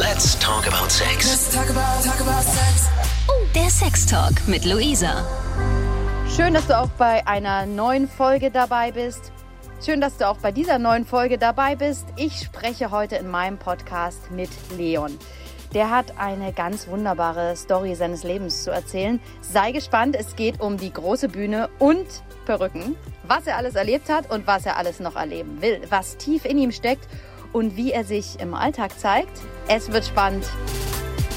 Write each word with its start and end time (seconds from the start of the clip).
Let's 0.00 0.34
talk 0.38 0.66
about 0.66 0.90
sex. 0.90 1.28
Let's 1.28 1.54
talk 1.54 1.68
about, 1.68 2.02
talk 2.02 2.20
about 2.22 2.42
sex. 2.42 2.88
Oh, 3.28 3.44
der 3.54 3.68
Sextalk 3.68 4.48
mit 4.48 4.64
Luisa. 4.64 5.26
Schön, 6.34 6.54
dass 6.54 6.66
du 6.66 6.78
auch 6.78 6.88
bei 6.96 7.26
einer 7.26 7.66
neuen 7.66 8.08
Folge 8.08 8.50
dabei 8.50 8.92
bist. 8.92 9.30
Schön, 9.84 10.00
dass 10.00 10.16
du 10.16 10.26
auch 10.26 10.38
bei 10.38 10.52
dieser 10.52 10.78
neuen 10.78 11.04
Folge 11.04 11.36
dabei 11.36 11.76
bist. 11.76 12.06
Ich 12.16 12.40
spreche 12.40 12.90
heute 12.90 13.16
in 13.16 13.30
meinem 13.30 13.58
Podcast 13.58 14.30
mit 14.30 14.48
Leon. 14.74 15.18
Der 15.74 15.90
hat 15.90 16.16
eine 16.16 16.54
ganz 16.54 16.88
wunderbare 16.88 17.54
Story 17.54 17.94
seines 17.94 18.24
Lebens 18.24 18.64
zu 18.64 18.70
erzählen. 18.70 19.20
Sei 19.42 19.70
gespannt, 19.70 20.16
es 20.18 20.34
geht 20.34 20.62
um 20.62 20.78
die 20.78 20.94
große 20.94 21.28
Bühne 21.28 21.68
und 21.78 22.06
Perücken, 22.46 22.96
was 23.24 23.46
er 23.46 23.58
alles 23.58 23.74
erlebt 23.74 24.08
hat 24.08 24.30
und 24.30 24.46
was 24.46 24.64
er 24.64 24.78
alles 24.78 24.98
noch 24.98 25.16
erleben 25.16 25.60
will, 25.60 25.82
was 25.90 26.16
tief 26.16 26.46
in 26.46 26.56
ihm 26.56 26.72
steckt 26.72 27.06
und 27.52 27.76
wie 27.76 27.92
er 27.92 28.04
sich 28.04 28.38
im 28.40 28.54
Alltag 28.54 28.98
zeigt. 28.98 29.40
Es 29.68 29.92
wird 29.92 30.04
spannend. 30.04 30.44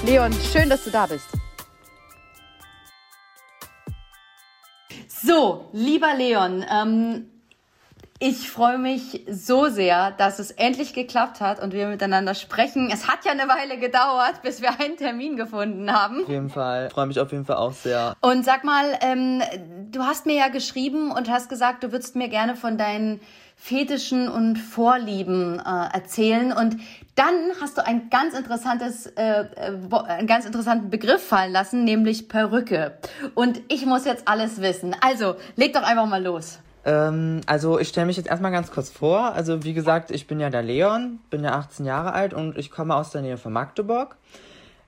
Leon, 0.05 0.33
schön, 0.51 0.69
dass 0.69 0.83
du 0.83 0.91
da 0.91 1.05
bist. 1.05 1.27
So, 5.07 5.69
lieber 5.71 6.13
Leon, 6.15 6.65
ähm, 6.69 7.29
ich 8.19 8.49
freue 8.49 8.77
mich 8.77 9.25
so 9.29 9.67
sehr, 9.67 10.11
dass 10.11 10.39
es 10.39 10.51
endlich 10.51 10.93
geklappt 10.93 11.41
hat 11.41 11.61
und 11.61 11.73
wir 11.73 11.87
miteinander 11.87 12.35
sprechen. 12.35 12.89
Es 12.89 13.07
hat 13.07 13.25
ja 13.25 13.31
eine 13.31 13.49
Weile 13.49 13.77
gedauert, 13.77 14.41
bis 14.43 14.61
wir 14.61 14.79
einen 14.79 14.95
Termin 14.97 15.35
gefunden 15.35 15.91
haben. 15.91 16.23
Auf 16.23 16.29
jeden 16.29 16.49
Fall. 16.49 16.87
Ich 16.87 16.93
freue 16.93 17.07
mich 17.07 17.19
auf 17.19 17.31
jeden 17.31 17.45
Fall 17.45 17.57
auch 17.57 17.73
sehr. 17.73 18.15
Und 18.21 18.45
sag 18.45 18.63
mal, 18.63 18.97
ähm, 19.01 19.41
du 19.91 20.03
hast 20.03 20.25
mir 20.25 20.35
ja 20.35 20.47
geschrieben 20.47 21.11
und 21.11 21.29
hast 21.29 21.49
gesagt, 21.49 21.83
du 21.83 21.91
würdest 21.91 22.15
mir 22.15 22.29
gerne 22.29 22.55
von 22.55 22.77
deinen 22.77 23.19
Fetischen 23.63 24.27
und 24.27 24.57
Vorlieben 24.57 25.57
äh, 25.57 25.95
erzählen. 25.95 26.51
Und 26.51 26.75
dann 27.15 27.33
hast 27.61 27.77
du 27.77 27.85
ein 27.85 28.09
ganz 28.09 28.37
interessantes, 28.37 29.05
äh, 29.05 29.45
äh, 29.55 30.05
einen 30.05 30.27
ganz 30.27 30.45
interessanten 30.45 30.89
Begriff 30.89 31.25
fallen 31.25 31.53
lassen, 31.53 31.85
nämlich 31.85 32.27
Perücke. 32.27 32.97
Und 33.35 33.61
ich 33.69 33.85
muss 33.85 34.03
jetzt 34.03 34.27
alles 34.27 34.59
wissen. 34.59 34.93
Also, 34.99 35.35
leg 35.55 35.71
doch 35.71 35.83
einfach 35.83 36.07
mal 36.07 36.21
los. 36.21 36.59
Ähm, 36.83 37.39
also 37.45 37.79
ich 37.79 37.87
stelle 37.87 38.05
mich 38.05 38.17
jetzt 38.17 38.27
erstmal 38.27 38.51
ganz 38.51 38.69
kurz 38.69 38.89
vor. 38.89 39.33
Also 39.33 39.63
wie 39.63 39.73
gesagt, 39.73 40.11
ich 40.11 40.27
bin 40.27 40.41
ja 40.41 40.49
der 40.49 40.61
Leon, 40.61 41.21
bin 41.29 41.41
ja 41.41 41.53
18 41.53 41.85
Jahre 41.85 42.11
alt 42.11 42.33
und 42.33 42.57
ich 42.57 42.69
komme 42.69 42.93
aus 42.93 43.11
der 43.11 43.21
Nähe 43.21 43.37
von 43.37 43.53
Magdeburg. 43.53 44.17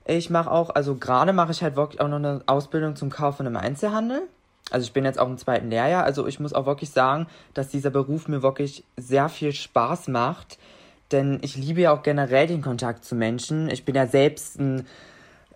Ich 0.04 0.28
mache 0.28 0.50
auch, 0.50 0.68
also 0.68 0.96
gerade 0.96 1.32
mache 1.32 1.52
ich 1.52 1.62
halt 1.62 1.76
wirklich 1.76 2.02
auch 2.02 2.08
noch 2.08 2.16
eine 2.16 2.42
Ausbildung 2.44 2.94
zum 2.94 3.08
Kauf 3.08 3.38
von 3.38 3.46
einem 3.46 3.56
Einzelhandel. 3.56 4.28
Also 4.70 4.84
ich 4.84 4.92
bin 4.92 5.04
jetzt 5.04 5.18
auch 5.18 5.28
im 5.28 5.38
zweiten 5.38 5.70
Lehrjahr. 5.70 6.04
Also 6.04 6.26
ich 6.26 6.40
muss 6.40 6.52
auch 6.52 6.66
wirklich 6.66 6.90
sagen, 6.90 7.26
dass 7.54 7.68
dieser 7.68 7.90
Beruf 7.90 8.28
mir 8.28 8.42
wirklich 8.42 8.84
sehr 8.96 9.28
viel 9.28 9.52
Spaß 9.52 10.08
macht. 10.08 10.58
Denn 11.12 11.38
ich 11.42 11.56
liebe 11.56 11.82
ja 11.82 11.92
auch 11.92 12.02
generell 12.02 12.48
den 12.48 12.62
Kontakt 12.62 13.04
zu 13.04 13.14
Menschen. 13.14 13.70
Ich 13.70 13.84
bin 13.84 13.94
ja 13.94 14.06
selbst 14.06 14.58
ein 14.58 14.86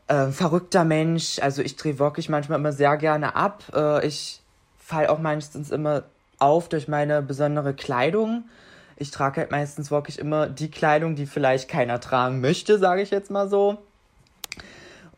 äh, 0.07 0.29
verrückter 0.29 0.85
Mensch. 0.85 1.41
Also 1.41 1.63
ich 1.63 1.77
drehe 1.77 1.99
wirklich 1.99 2.29
manchmal 2.29 2.59
immer 2.59 2.73
sehr 2.73 2.97
gerne 2.97 3.35
ab. 3.35 3.65
Äh, 3.75 4.07
ich 4.07 4.41
falle 4.79 5.11
auch 5.11 5.19
meistens 5.19 5.71
immer 5.71 6.05
auf 6.39 6.69
durch 6.69 6.87
meine 6.87 7.21
besondere 7.21 7.75
Kleidung. 7.75 8.45
Ich 8.97 9.11
trage 9.11 9.41
halt 9.41 9.51
meistens 9.51 9.91
wirklich 9.91 10.19
immer 10.19 10.47
die 10.47 10.71
Kleidung, 10.71 11.17
die 11.17 11.27
vielleicht 11.27 11.69
keiner 11.69 12.01
tragen 12.01 12.41
möchte, 12.41 12.79
sage 12.79 13.03
ich 13.03 13.11
jetzt 13.11 13.31
mal 13.31 13.49
so. 13.49 13.79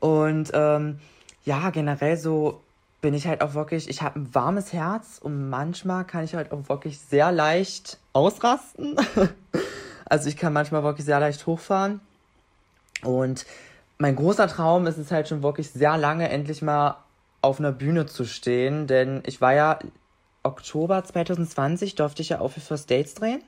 Und 0.00 0.50
ähm, 0.54 0.98
ja, 1.44 1.70
generell 1.70 2.16
so 2.16 2.61
bin 3.02 3.12
ich 3.12 3.26
halt 3.26 3.42
auch 3.42 3.52
wirklich, 3.52 3.90
ich 3.90 4.00
habe 4.00 4.20
ein 4.20 4.34
warmes 4.34 4.72
Herz 4.72 5.18
und 5.20 5.50
manchmal 5.50 6.06
kann 6.06 6.24
ich 6.24 6.34
halt 6.34 6.52
auch 6.52 6.68
wirklich 6.68 6.98
sehr 6.98 7.32
leicht 7.32 7.98
ausrasten. 8.14 8.96
also 10.06 10.28
ich 10.28 10.36
kann 10.36 10.52
manchmal 10.52 10.84
wirklich 10.84 11.04
sehr 11.04 11.20
leicht 11.20 11.44
hochfahren. 11.46 12.00
Und 13.02 13.44
mein 13.98 14.16
großer 14.16 14.46
Traum 14.46 14.86
ist 14.86 14.98
es 14.98 15.10
halt 15.10 15.28
schon 15.28 15.42
wirklich 15.42 15.70
sehr 15.70 15.98
lange 15.98 16.28
endlich 16.28 16.62
mal 16.62 16.96
auf 17.42 17.58
einer 17.58 17.72
Bühne 17.72 18.06
zu 18.06 18.24
stehen, 18.24 18.86
denn 18.86 19.22
ich 19.26 19.40
war 19.40 19.52
ja 19.52 19.80
Oktober 20.44 21.02
2020 21.04 21.96
durfte 21.96 22.22
ich 22.22 22.30
ja 22.30 22.40
auch 22.40 22.52
für 22.52 22.60
First 22.60 22.90
Dates 22.90 23.14
drehen. 23.14 23.42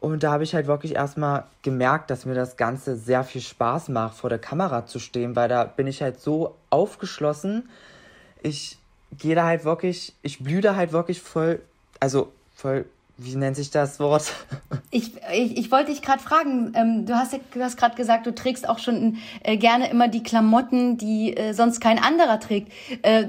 Und 0.00 0.22
da 0.22 0.32
habe 0.32 0.44
ich 0.44 0.54
halt 0.54 0.66
wirklich 0.66 0.94
erstmal 0.94 1.44
gemerkt, 1.62 2.10
dass 2.10 2.24
mir 2.24 2.34
das 2.34 2.56
Ganze 2.56 2.96
sehr 2.96 3.22
viel 3.22 3.42
Spaß 3.42 3.90
macht, 3.90 4.16
vor 4.16 4.30
der 4.30 4.38
Kamera 4.38 4.86
zu 4.86 4.98
stehen, 4.98 5.36
weil 5.36 5.48
da 5.48 5.64
bin 5.64 5.86
ich 5.86 6.02
halt 6.02 6.20
so 6.20 6.56
aufgeschlossen. 6.70 7.68
Ich 8.42 8.78
gehe 9.18 9.34
da 9.34 9.44
halt 9.44 9.64
wirklich, 9.64 10.14
ich 10.22 10.38
blühe 10.38 10.60
da 10.60 10.76
halt 10.76 10.92
wirklich 10.92 11.20
voll, 11.20 11.60
also 11.98 12.32
voll 12.54 12.86
wie 13.22 13.36
nennt 13.36 13.56
sich 13.56 13.70
das 13.70 14.00
Wort? 14.00 14.32
Ich, 14.92 15.12
ich, 15.32 15.56
ich 15.56 15.70
wollte 15.70 15.92
dich 15.92 16.02
gerade 16.02 16.20
fragen, 16.20 16.72
ähm, 16.74 17.06
du 17.06 17.14
hast, 17.14 17.32
du 17.32 17.62
hast 17.62 17.76
gerade 17.76 17.94
gesagt, 17.94 18.26
du 18.26 18.34
trägst 18.34 18.68
auch 18.68 18.80
schon 18.80 19.18
äh, 19.44 19.56
gerne 19.56 19.88
immer 19.88 20.08
die 20.08 20.24
Klamotten, 20.24 20.98
die 20.98 21.36
äh, 21.36 21.52
sonst 21.52 21.78
kein 21.78 22.00
anderer 22.00 22.40
trägt. 22.40 22.72
Äh, 23.02 23.26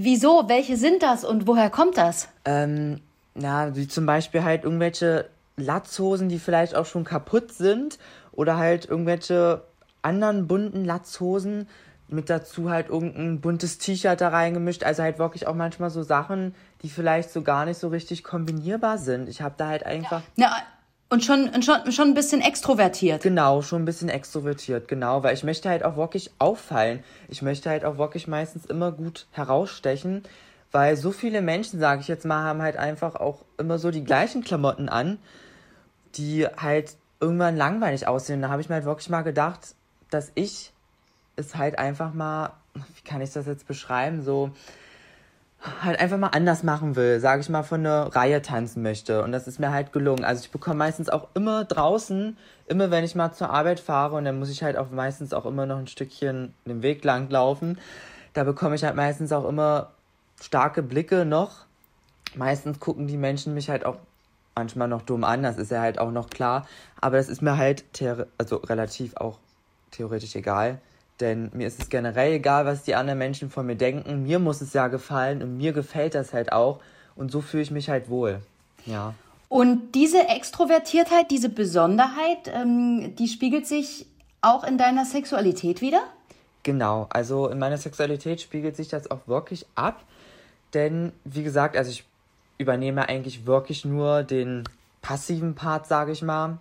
wieso? 0.00 0.48
Welche 0.48 0.76
sind 0.76 1.04
das 1.04 1.24
und 1.24 1.46
woher 1.46 1.70
kommt 1.70 1.98
das? 1.98 2.28
Ähm, 2.44 3.00
na, 3.36 3.76
wie 3.76 3.86
zum 3.86 4.06
Beispiel 4.06 4.42
halt 4.42 4.64
irgendwelche 4.64 5.26
Latzhosen, 5.56 6.28
die 6.28 6.40
vielleicht 6.40 6.74
auch 6.74 6.86
schon 6.86 7.04
kaputt 7.04 7.52
sind 7.52 7.98
oder 8.32 8.56
halt 8.56 8.86
irgendwelche 8.86 9.62
anderen 10.02 10.48
bunten 10.48 10.84
Latzhosen 10.84 11.68
mit 12.14 12.30
dazu 12.30 12.70
halt 12.70 12.88
irgendein 12.88 13.40
buntes 13.40 13.78
T-Shirt 13.78 14.20
da 14.20 14.28
reingemischt. 14.28 14.84
Also 14.84 15.02
halt 15.02 15.18
wirklich 15.18 15.46
auch 15.46 15.54
manchmal 15.54 15.90
so 15.90 16.02
Sachen, 16.02 16.54
die 16.82 16.88
vielleicht 16.88 17.30
so 17.30 17.42
gar 17.42 17.64
nicht 17.64 17.78
so 17.78 17.88
richtig 17.88 18.24
kombinierbar 18.24 18.98
sind. 18.98 19.28
Ich 19.28 19.42
habe 19.42 19.54
da 19.56 19.68
halt 19.68 19.84
einfach. 19.84 20.22
Ja. 20.36 20.56
Und 21.10 21.22
schon, 21.22 21.62
schon, 21.62 21.92
schon 21.92 22.08
ein 22.08 22.14
bisschen 22.14 22.40
extrovertiert. 22.40 23.22
Genau, 23.22 23.62
schon 23.62 23.82
ein 23.82 23.84
bisschen 23.84 24.08
extrovertiert, 24.08 24.88
genau, 24.88 25.22
weil 25.22 25.34
ich 25.34 25.44
möchte 25.44 25.68
halt 25.68 25.84
auch 25.84 25.96
wirklich 25.96 26.32
auffallen. 26.38 27.04
Ich 27.28 27.40
möchte 27.42 27.70
halt 27.70 27.84
auch 27.84 27.98
wirklich 27.98 28.26
meistens 28.26 28.64
immer 28.66 28.90
gut 28.90 29.26
herausstechen, 29.30 30.24
weil 30.72 30.96
so 30.96 31.12
viele 31.12 31.40
Menschen, 31.40 31.78
sage 31.78 32.00
ich 32.00 32.08
jetzt 32.08 32.24
mal, 32.24 32.42
haben 32.42 32.62
halt 32.62 32.76
einfach 32.78 33.14
auch 33.14 33.44
immer 33.58 33.78
so 33.78 33.92
die 33.92 34.02
gleichen 34.02 34.42
Klamotten 34.42 34.88
an, 34.88 35.18
die 36.16 36.46
halt 36.46 36.96
irgendwann 37.20 37.56
langweilig 37.56 38.08
aussehen. 38.08 38.42
Da 38.42 38.48
habe 38.48 38.60
ich 38.60 38.68
mir 38.68 38.76
halt 38.76 38.84
wirklich 38.84 39.08
mal 39.08 39.22
gedacht, 39.22 39.76
dass 40.10 40.32
ich 40.34 40.72
es 41.36 41.56
halt 41.56 41.78
einfach 41.78 42.12
mal, 42.14 42.52
wie 42.74 43.08
kann 43.08 43.20
ich 43.20 43.32
das 43.32 43.46
jetzt 43.46 43.66
beschreiben, 43.66 44.22
so 44.22 44.50
halt 45.82 45.98
einfach 45.98 46.18
mal 46.18 46.28
anders 46.28 46.62
machen 46.62 46.94
will, 46.96 47.20
sage 47.20 47.40
ich 47.40 47.48
mal, 47.48 47.62
von 47.62 47.80
einer 47.80 48.14
Reihe 48.14 48.42
tanzen 48.42 48.82
möchte. 48.82 49.22
Und 49.22 49.32
das 49.32 49.46
ist 49.46 49.58
mir 49.58 49.72
halt 49.72 49.92
gelungen. 49.92 50.24
Also 50.24 50.42
ich 50.44 50.50
bekomme 50.50 50.76
meistens 50.76 51.08
auch 51.08 51.28
immer 51.34 51.64
draußen, 51.64 52.36
immer 52.66 52.90
wenn 52.90 53.04
ich 53.04 53.14
mal 53.14 53.32
zur 53.32 53.50
Arbeit 53.50 53.80
fahre 53.80 54.16
und 54.16 54.24
dann 54.24 54.38
muss 54.38 54.50
ich 54.50 54.62
halt 54.62 54.76
auch 54.76 54.90
meistens 54.90 55.32
auch 55.32 55.46
immer 55.46 55.66
noch 55.66 55.78
ein 55.78 55.86
Stückchen 55.86 56.54
den 56.66 56.82
Weg 56.82 57.04
lang 57.04 57.30
laufen, 57.30 57.78
da 58.34 58.44
bekomme 58.44 58.74
ich 58.74 58.84
halt 58.84 58.96
meistens 58.96 59.32
auch 59.32 59.48
immer 59.48 59.92
starke 60.42 60.82
Blicke 60.82 61.24
noch. 61.24 61.66
Meistens 62.34 62.80
gucken 62.80 63.06
die 63.06 63.16
Menschen 63.16 63.54
mich 63.54 63.70
halt 63.70 63.86
auch 63.86 63.96
manchmal 64.56 64.88
noch 64.88 65.02
dumm 65.02 65.24
an, 65.24 65.42
das 65.42 65.56
ist 65.56 65.70
ja 65.70 65.80
halt 65.80 65.98
auch 65.98 66.10
noch 66.10 66.28
klar. 66.30 66.66
Aber 67.00 67.16
das 67.16 67.28
ist 67.28 67.42
mir 67.42 67.56
halt 67.56 67.84
also 68.38 68.56
relativ 68.56 69.16
auch 69.16 69.38
theoretisch 69.92 70.34
egal. 70.34 70.80
Denn 71.20 71.50
mir 71.54 71.66
ist 71.66 71.80
es 71.80 71.88
generell 71.88 72.32
egal, 72.32 72.66
was 72.66 72.82
die 72.82 72.94
anderen 72.94 73.18
Menschen 73.18 73.50
von 73.50 73.66
mir 73.66 73.76
denken. 73.76 74.24
Mir 74.24 74.38
muss 74.38 74.60
es 74.60 74.72
ja 74.72 74.88
gefallen 74.88 75.42
und 75.42 75.56
mir 75.56 75.72
gefällt 75.72 76.14
das 76.14 76.32
halt 76.32 76.52
auch. 76.52 76.80
Und 77.14 77.30
so 77.30 77.40
fühle 77.40 77.62
ich 77.62 77.70
mich 77.70 77.88
halt 77.88 78.08
wohl. 78.08 78.40
Ja. 78.86 79.14
Und 79.48 79.92
diese 79.94 80.28
Extrovertiertheit, 80.28 81.30
diese 81.30 81.48
Besonderheit, 81.48 82.50
ähm, 82.52 83.14
die 83.16 83.28
spiegelt 83.28 83.66
sich 83.66 84.06
auch 84.40 84.64
in 84.64 84.78
deiner 84.78 85.04
Sexualität 85.04 85.80
wieder? 85.80 86.02
Genau, 86.64 87.06
also 87.10 87.48
in 87.48 87.58
meiner 87.58 87.78
Sexualität 87.78 88.40
spiegelt 88.40 88.74
sich 88.74 88.88
das 88.88 89.10
auch 89.10 89.26
wirklich 89.26 89.66
ab. 89.74 90.02
Denn, 90.72 91.12
wie 91.24 91.44
gesagt, 91.44 91.76
also 91.76 91.90
ich 91.90 92.04
übernehme 92.58 93.08
eigentlich 93.08 93.46
wirklich 93.46 93.84
nur 93.84 94.22
den 94.22 94.64
passiven 95.02 95.54
Part, 95.54 95.86
sage 95.86 96.12
ich 96.12 96.22
mal. 96.22 96.58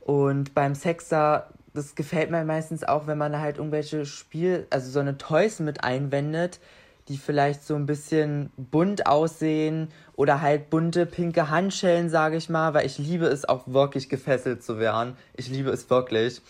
Und 0.00 0.54
beim 0.54 0.74
Sex 0.74 1.08
da 1.08 1.46
das 1.74 1.94
gefällt 1.94 2.30
mir 2.30 2.44
meistens 2.44 2.84
auch, 2.84 3.06
wenn 3.06 3.18
man 3.18 3.38
halt 3.38 3.58
irgendwelche 3.58 4.06
Spiel, 4.06 4.66
also 4.70 4.90
so 4.90 5.00
eine 5.00 5.18
Toys 5.18 5.60
mit 5.60 5.84
einwendet, 5.84 6.60
die 7.08 7.16
vielleicht 7.16 7.64
so 7.64 7.74
ein 7.74 7.86
bisschen 7.86 8.50
bunt 8.56 9.06
aussehen 9.06 9.88
oder 10.14 10.40
halt 10.40 10.70
bunte 10.70 11.06
pinke 11.06 11.48
Handschellen, 11.48 12.10
sage 12.10 12.36
ich 12.36 12.48
mal, 12.48 12.74
weil 12.74 12.86
ich 12.86 12.98
liebe 12.98 13.26
es 13.26 13.48
auch 13.48 13.66
wirklich 13.66 14.08
gefesselt 14.08 14.62
zu 14.62 14.78
werden. 14.78 15.16
Ich 15.34 15.48
liebe 15.48 15.70
es 15.70 15.88
wirklich. 15.88 16.42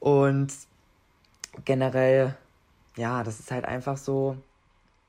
Und 0.00 0.52
generell, 1.64 2.34
ja, 2.96 3.22
das 3.22 3.38
ist 3.38 3.50
halt 3.50 3.64
einfach 3.64 3.96
so 3.96 4.36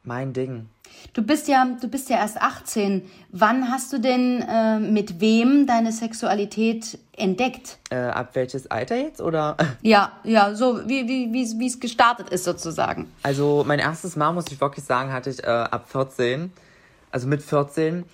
mein 0.08 0.34
Ding. 0.34 0.68
Du 1.14 1.22
bist 1.22 1.48
ja, 1.48 1.68
du 1.80 1.88
bist 1.88 2.10
ja 2.10 2.18
erst 2.18 2.42
18. 2.42 3.04
Wann 3.32 3.70
hast 3.70 3.94
du 3.94 4.00
denn 4.00 4.42
äh, 4.42 4.80
mit 4.80 5.20
wem 5.20 5.68
deine 5.68 5.92
Sexualität 5.92 6.98
entdeckt? 7.16 7.78
Äh, 7.90 7.98
ab 7.98 8.30
welches 8.34 8.72
Alter 8.72 8.96
jetzt 8.96 9.22
oder? 9.22 9.58
Ja, 9.82 10.14
ja, 10.24 10.56
so 10.56 10.88
wie 10.88 11.08
wie 11.08 11.32
wie 11.34 11.68
es 11.68 11.80
gestartet 11.80 12.30
ist 12.30 12.44
sozusagen. 12.44 13.12
Also 13.24 13.64
mein 13.68 13.80
erstes 13.80 14.16
Mal 14.16 14.32
muss 14.32 14.46
ich 14.52 14.60
wirklich 14.60 14.86
sagen, 14.86 15.12
hatte 15.12 15.30
ich 15.30 15.44
äh, 15.44 15.48
ab 15.48 15.90
14, 15.90 16.52
also 17.12 17.28
mit 17.28 17.44
14. 17.44 18.06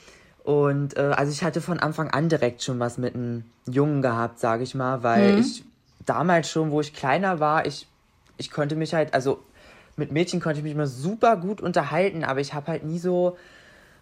Und 0.43 0.97
äh, 0.97 1.01
also 1.01 1.31
ich 1.31 1.43
hatte 1.43 1.61
von 1.61 1.79
Anfang 1.79 2.09
an 2.09 2.27
direkt 2.27 2.63
schon 2.63 2.79
was 2.79 2.97
mit 2.97 3.15
einem 3.15 3.45
Jungen 3.65 4.01
gehabt, 4.01 4.39
sage 4.39 4.63
ich 4.63 4.75
mal, 4.75 5.01
weil 5.03 5.33
mhm. 5.33 5.39
ich 5.39 5.63
damals 6.05 6.49
schon, 6.49 6.71
wo 6.71 6.81
ich 6.81 6.93
kleiner 6.93 7.39
war, 7.39 7.65
ich, 7.65 7.87
ich 8.37 8.51
konnte 8.51 8.75
mich 8.75 8.93
halt, 8.93 9.13
also 9.13 9.39
mit 9.95 10.11
Mädchen 10.11 10.39
konnte 10.39 10.59
ich 10.59 10.63
mich 10.63 10.73
immer 10.73 10.87
super 10.87 11.37
gut 11.37 11.61
unterhalten, 11.61 12.23
aber 12.23 12.39
ich 12.39 12.53
habe 12.53 12.67
halt 12.67 12.83
nie 12.83 12.99
so, 12.99 13.37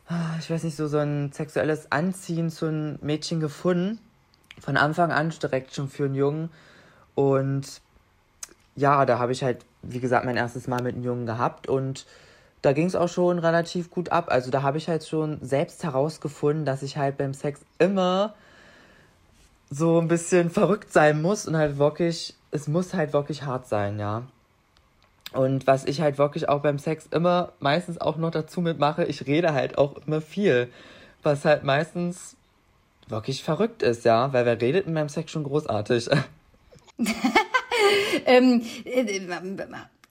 ah, 0.07 0.35
ich 0.39 0.49
weiß 0.49 0.63
nicht, 0.63 0.75
so, 0.75 0.87
so 0.87 0.97
ein 0.97 1.31
sexuelles 1.31 1.91
Anziehen 1.91 2.49
zu 2.49 2.67
einem 2.67 2.99
Mädchen 3.01 3.39
gefunden. 3.39 3.99
Von 4.59 4.77
Anfang 4.77 5.11
an 5.11 5.29
direkt 5.29 5.73
schon 5.73 5.89
für 5.89 6.05
einen 6.05 6.15
Jungen. 6.15 6.49
Und 7.15 7.81
ja, 8.75 9.05
da 9.05 9.19
habe 9.19 9.31
ich 9.31 9.43
halt, 9.43 9.65
wie 9.81 9.99
gesagt, 9.99 10.25
mein 10.25 10.37
erstes 10.37 10.67
Mal 10.67 10.81
mit 10.81 10.95
einem 10.95 11.03
Jungen 11.03 11.25
gehabt 11.25 11.67
und 11.67 12.05
da 12.61 12.73
ging 12.73 12.85
es 12.85 12.95
auch 12.95 13.09
schon 13.09 13.39
relativ 13.39 13.89
gut 13.89 14.09
ab. 14.09 14.27
Also 14.29 14.51
da 14.51 14.61
habe 14.61 14.77
ich 14.77 14.87
halt 14.87 15.05
schon 15.05 15.39
selbst 15.41 15.83
herausgefunden, 15.83 16.63
dass 16.63 16.83
ich 16.83 16.97
halt 16.97 17.17
beim 17.17 17.33
Sex 17.33 17.61
immer 17.79 18.35
so 19.69 19.99
ein 19.99 20.07
bisschen 20.07 20.49
verrückt 20.49 20.93
sein 20.93 21.21
muss 21.21 21.47
und 21.47 21.57
halt 21.57 21.77
wirklich, 21.77 22.35
es 22.51 22.67
muss 22.67 22.93
halt 22.93 23.13
wirklich 23.13 23.43
hart 23.43 23.67
sein, 23.67 23.99
ja. 23.99 24.23
Und 25.33 25.65
was 25.65 25.85
ich 25.85 26.01
halt 26.01 26.17
wirklich 26.17 26.49
auch 26.49 26.61
beim 26.61 26.77
Sex 26.77 27.07
immer 27.11 27.53
meistens 27.59 27.99
auch 27.99 28.17
noch 28.17 28.31
dazu 28.31 28.61
mitmache, 28.61 29.05
ich 29.05 29.27
rede 29.27 29.53
halt 29.53 29.77
auch 29.77 29.95
immer 30.05 30.21
viel. 30.21 30.69
Was 31.23 31.45
halt 31.45 31.63
meistens 31.63 32.35
wirklich 33.07 33.43
verrückt 33.43 33.83
ist, 33.83 34.03
ja, 34.05 34.33
weil 34.33 34.45
wer 34.45 34.59
redet 34.59 34.87
in 34.87 34.93
meinem 34.93 35.09
Sex 35.09 35.31
schon 35.31 35.43
großartig. 35.43 36.09
ähm, 38.25 38.61
äh, 38.85 39.19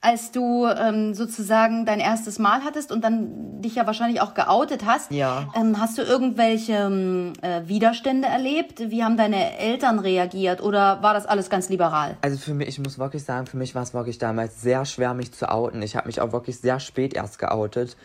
als 0.03 0.31
du 0.31 0.65
ähm, 0.65 1.13
sozusagen 1.13 1.85
dein 1.85 1.99
erstes 1.99 2.39
Mal 2.39 2.63
hattest 2.63 2.91
und 2.91 3.03
dann 3.03 3.61
dich 3.61 3.75
ja 3.75 3.85
wahrscheinlich 3.85 4.19
auch 4.19 4.33
geoutet 4.33 4.83
hast, 4.83 5.11
Ja. 5.11 5.47
ähm, 5.55 5.79
hast 5.79 5.95
du 5.99 6.01
irgendwelche 6.01 6.73
ähm, 6.73 7.33
äh, 7.41 7.61
Widerstände 7.67 8.27
erlebt? 8.27 8.79
Wie 8.89 9.03
haben 9.03 9.15
deine 9.15 9.59
Eltern 9.59 9.99
reagiert 9.99 10.61
oder 10.61 11.03
war 11.03 11.13
das 11.13 11.27
alles 11.27 11.51
ganz 11.51 11.69
liberal? 11.69 12.17
Also 12.21 12.37
für 12.39 12.55
mich, 12.55 12.67
ich 12.67 12.79
muss 12.79 12.97
wirklich 12.97 13.23
sagen, 13.23 13.45
für 13.45 13.57
mich 13.57 13.75
war 13.75 13.83
es 13.83 13.93
wirklich 13.93 14.17
damals 14.17 14.59
sehr 14.61 14.85
schwer, 14.85 15.13
mich 15.13 15.31
zu 15.33 15.47
outen. 15.51 15.83
Ich 15.83 15.95
habe 15.95 16.07
mich 16.07 16.19
auch 16.19 16.31
wirklich 16.31 16.59
sehr 16.59 16.79
spät 16.79 17.13
erst 17.13 17.37
geoutet, 17.37 17.95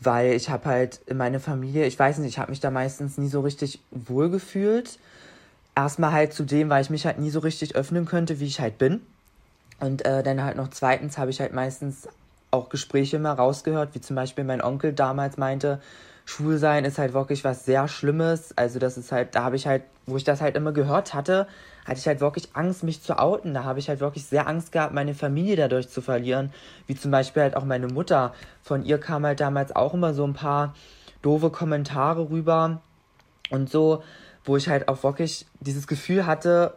weil 0.00 0.32
ich 0.32 0.48
habe 0.48 0.64
halt 0.64 1.00
in 1.04 1.18
meine 1.18 1.38
Familie, 1.38 1.84
ich 1.84 1.98
weiß 1.98 2.16
nicht, 2.18 2.30
ich 2.30 2.38
habe 2.38 2.50
mich 2.50 2.60
da 2.60 2.70
meistens 2.70 3.18
nie 3.18 3.28
so 3.28 3.42
richtig 3.42 3.78
wohl 3.90 4.30
gefühlt. 4.30 4.98
Erstmal 5.74 6.12
halt 6.12 6.32
zu 6.32 6.44
dem, 6.44 6.70
weil 6.70 6.82
ich 6.82 6.88
mich 6.90 7.04
halt 7.04 7.18
nie 7.18 7.30
so 7.30 7.40
richtig 7.40 7.76
öffnen 7.76 8.06
könnte, 8.06 8.40
wie 8.40 8.46
ich 8.46 8.58
halt 8.60 8.78
bin. 8.78 9.02
Und 9.82 10.04
äh, 10.04 10.22
dann 10.22 10.44
halt 10.44 10.56
noch 10.56 10.68
zweitens 10.68 11.18
habe 11.18 11.32
ich 11.32 11.40
halt 11.40 11.52
meistens 11.52 12.08
auch 12.52 12.68
Gespräche 12.68 13.16
immer 13.16 13.32
rausgehört, 13.32 13.96
wie 13.96 14.00
zum 14.00 14.14
Beispiel 14.14 14.44
mein 14.44 14.62
Onkel 14.62 14.92
damals 14.92 15.38
meinte, 15.38 15.80
Schwulsein 16.24 16.84
ist 16.84 16.98
halt 16.98 17.14
wirklich 17.14 17.42
was 17.42 17.64
sehr 17.64 17.88
Schlimmes. 17.88 18.56
Also 18.56 18.78
das 18.78 18.96
ist 18.96 19.10
halt, 19.10 19.34
da 19.34 19.42
habe 19.42 19.56
ich 19.56 19.66
halt, 19.66 19.82
wo 20.06 20.16
ich 20.16 20.22
das 20.22 20.40
halt 20.40 20.54
immer 20.54 20.70
gehört 20.70 21.14
hatte, 21.14 21.48
hatte 21.84 21.98
ich 21.98 22.06
halt 22.06 22.20
wirklich 22.20 22.50
Angst, 22.52 22.84
mich 22.84 23.02
zu 23.02 23.18
outen. 23.18 23.54
Da 23.54 23.64
habe 23.64 23.80
ich 23.80 23.88
halt 23.88 23.98
wirklich 23.98 24.24
sehr 24.24 24.46
Angst 24.46 24.70
gehabt, 24.70 24.94
meine 24.94 25.14
Familie 25.14 25.56
dadurch 25.56 25.88
zu 25.88 26.00
verlieren. 26.00 26.52
Wie 26.86 26.94
zum 26.94 27.10
Beispiel 27.10 27.42
halt 27.42 27.56
auch 27.56 27.64
meine 27.64 27.88
Mutter. 27.88 28.34
Von 28.62 28.84
ihr 28.84 28.98
kam 28.98 29.26
halt 29.26 29.40
damals 29.40 29.74
auch 29.74 29.94
immer 29.94 30.14
so 30.14 30.24
ein 30.24 30.34
paar 30.34 30.76
doofe 31.22 31.50
Kommentare 31.50 32.30
rüber 32.30 32.80
und 33.50 33.68
so, 33.68 34.04
wo 34.44 34.56
ich 34.56 34.68
halt 34.68 34.86
auch 34.86 35.02
wirklich 35.02 35.44
dieses 35.58 35.88
Gefühl 35.88 36.24
hatte, 36.24 36.74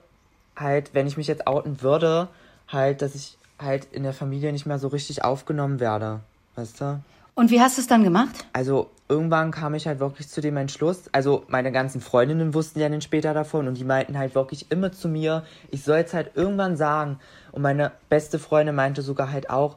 halt, 0.56 0.96
wenn 0.96 1.06
ich 1.06 1.18
mich 1.18 1.28
jetzt 1.28 1.46
outen 1.46 1.84
würde, 1.84 2.30
halt, 2.68 3.02
dass 3.02 3.16
ich 3.16 3.38
halt 3.60 3.88
in 3.92 4.04
der 4.04 4.14
Familie 4.14 4.52
nicht 4.52 4.66
mehr 4.66 4.80
so 4.80 4.88
richtig 4.90 5.24
aufgenommen 5.24 5.80
werde. 5.80 6.20
Weißt 6.56 6.82
du? 6.82 7.00
Und 7.36 7.52
wie 7.52 7.60
hast 7.60 7.78
du 7.78 7.82
es 7.82 7.88
dann 7.88 8.04
gemacht? 8.04 8.46
Also 8.54 8.90
irgendwann 9.10 9.52
kam 9.52 9.74
ich 9.74 9.88
halt 9.88 10.00
wirklich 10.00 10.30
zu 10.30 10.40
dem 10.40 10.56
Entschluss. 10.56 11.10
Also 11.12 11.44
meine 11.48 11.72
ganzen 11.72 12.00
Freundinnen 12.00 12.54
wussten 12.54 12.80
ja 12.80 12.88
dann 12.88 13.02
später 13.02 13.34
davon 13.34 13.68
und 13.68 13.78
die 13.78 13.84
meinten 13.84 14.18
halt 14.18 14.36
wirklich 14.36 14.72
immer 14.72 14.94
zu 14.94 15.10
mir, 15.10 15.44
ich 15.70 15.84
soll 15.84 15.98
es 15.98 16.14
halt 16.14 16.32
irgendwann 16.36 16.78
sagen. 16.78 17.20
Und 17.52 17.62
meine 17.62 17.92
beste 18.10 18.40
Freundin 18.40 18.76
meinte 18.76 19.02
sogar 19.02 19.32
halt 19.32 19.50
auch, 19.50 19.76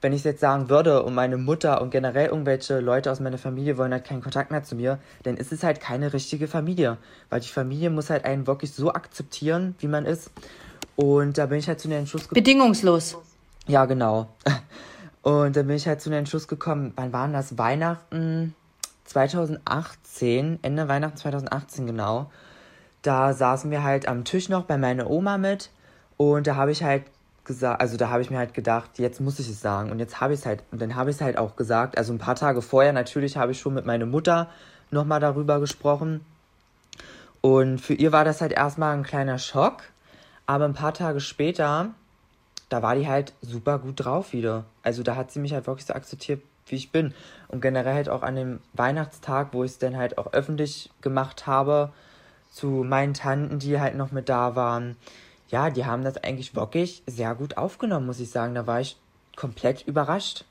wenn 0.00 0.12
ich 0.12 0.18
es 0.18 0.24
jetzt 0.24 0.40
sagen 0.40 0.68
würde 0.68 1.04
und 1.04 1.14
meine 1.14 1.36
Mutter 1.36 1.80
und 1.80 1.90
generell 1.90 2.26
irgendwelche 2.26 2.80
Leute 2.80 3.10
aus 3.10 3.20
meiner 3.20 3.38
Familie 3.38 3.78
wollen 3.78 3.92
halt 3.92 4.04
keinen 4.04 4.22
Kontakt 4.22 4.50
mehr 4.50 4.62
zu 4.62 4.74
mir, 4.74 4.98
dann 5.22 5.36
ist 5.36 5.52
es 5.52 5.62
halt 5.62 5.80
keine 5.80 6.12
richtige 6.12 6.48
Familie. 6.48 6.98
Weil 7.30 7.40
die 7.40 7.48
Familie 7.48 7.90
muss 7.90 8.10
halt 8.10 8.24
einen 8.24 8.46
wirklich 8.46 8.72
so 8.72 8.92
akzeptieren, 8.92 9.74
wie 9.78 9.88
man 9.88 10.04
ist. 10.04 10.30
Und 10.96 11.38
da 11.38 11.46
bin 11.46 11.58
ich 11.58 11.68
halt 11.68 11.80
zu 11.80 11.88
dem 11.88 11.98
Entschluss 11.98 12.22
gekommen. 12.22 12.42
Bedingungslos. 12.42 13.16
Ja, 13.66 13.84
genau. 13.84 14.28
Und 15.22 15.56
dann 15.56 15.66
bin 15.66 15.76
ich 15.76 15.86
halt 15.86 16.00
zu 16.00 16.08
dem 16.08 16.20
Entschluss 16.20 16.48
gekommen, 16.48 16.92
wann 16.96 17.12
waren 17.12 17.32
das? 17.32 17.58
Weihnachten 17.58 18.54
2018, 19.06 20.60
Ende 20.62 20.88
Weihnachten 20.88 21.16
2018 21.16 21.86
genau. 21.86 22.30
Da 23.02 23.32
saßen 23.32 23.70
wir 23.70 23.82
halt 23.82 24.08
am 24.08 24.24
Tisch 24.24 24.48
noch 24.48 24.64
bei 24.64 24.78
meiner 24.78 25.10
Oma 25.10 25.38
mit 25.38 25.70
und 26.16 26.46
da 26.46 26.56
habe 26.56 26.72
ich 26.72 26.82
halt 26.82 27.04
gesagt, 27.44 27.80
also 27.80 27.96
da 27.96 28.10
habe 28.10 28.22
ich 28.22 28.30
mir 28.30 28.38
halt 28.38 28.54
gedacht, 28.54 28.98
jetzt 28.98 29.20
muss 29.20 29.38
ich 29.38 29.48
es 29.48 29.60
sagen 29.60 29.90
und 29.90 30.00
jetzt 30.00 30.20
habe 30.20 30.32
ich 30.34 30.40
es 30.40 30.46
halt 30.46 30.62
und 30.72 30.80
dann 30.80 30.96
habe 30.96 31.10
ich 31.10 31.16
es 31.16 31.22
halt 31.22 31.38
auch 31.38 31.56
gesagt. 31.56 31.96
Also 31.98 32.12
ein 32.12 32.18
paar 32.18 32.34
Tage 32.34 32.62
vorher 32.62 32.92
natürlich 32.92 33.36
habe 33.36 33.52
ich 33.52 33.60
schon 33.60 33.74
mit 33.74 33.86
meiner 33.86 34.06
Mutter 34.06 34.48
nochmal 34.90 35.20
darüber 35.20 35.60
gesprochen 35.60 36.20
und 37.40 37.80
für 37.80 37.94
ihr 37.94 38.10
war 38.10 38.24
das 38.24 38.40
halt 38.40 38.52
erstmal 38.52 38.96
ein 38.96 39.04
kleiner 39.04 39.38
Schock, 39.38 39.82
aber 40.46 40.64
ein 40.64 40.74
paar 40.74 40.94
Tage 40.94 41.20
später 41.20 41.94
da 42.68 42.82
war 42.82 42.96
die 42.96 43.06
halt 43.06 43.32
super 43.42 43.78
gut 43.78 44.04
drauf 44.04 44.32
wieder. 44.32 44.64
Also 44.82 45.02
da 45.02 45.16
hat 45.16 45.30
sie 45.30 45.38
mich 45.38 45.52
halt 45.52 45.66
wirklich 45.66 45.86
so 45.86 45.94
akzeptiert, 45.94 46.42
wie 46.66 46.76
ich 46.76 46.90
bin. 46.90 47.14
Und 47.48 47.60
generell 47.60 47.94
halt 47.94 48.08
auch 48.08 48.22
an 48.22 48.36
dem 48.36 48.60
Weihnachtstag, 48.72 49.48
wo 49.52 49.62
ich 49.64 49.72
es 49.72 49.78
dann 49.78 49.96
halt 49.96 50.18
auch 50.18 50.32
öffentlich 50.32 50.90
gemacht 51.00 51.46
habe, 51.46 51.92
zu 52.50 52.68
meinen 52.68 53.14
Tanten, 53.14 53.58
die 53.58 53.78
halt 53.80 53.96
noch 53.96 54.12
mit 54.12 54.28
da 54.28 54.56
waren. 54.56 54.96
Ja, 55.48 55.70
die 55.70 55.84
haben 55.84 56.02
das 56.02 56.16
eigentlich 56.16 56.56
wirklich 56.56 57.02
sehr 57.06 57.34
gut 57.34 57.56
aufgenommen, 57.56 58.06
muss 58.06 58.20
ich 58.20 58.30
sagen. 58.30 58.54
Da 58.54 58.66
war 58.66 58.80
ich 58.80 58.96
komplett 59.36 59.82
überrascht. 59.86 60.44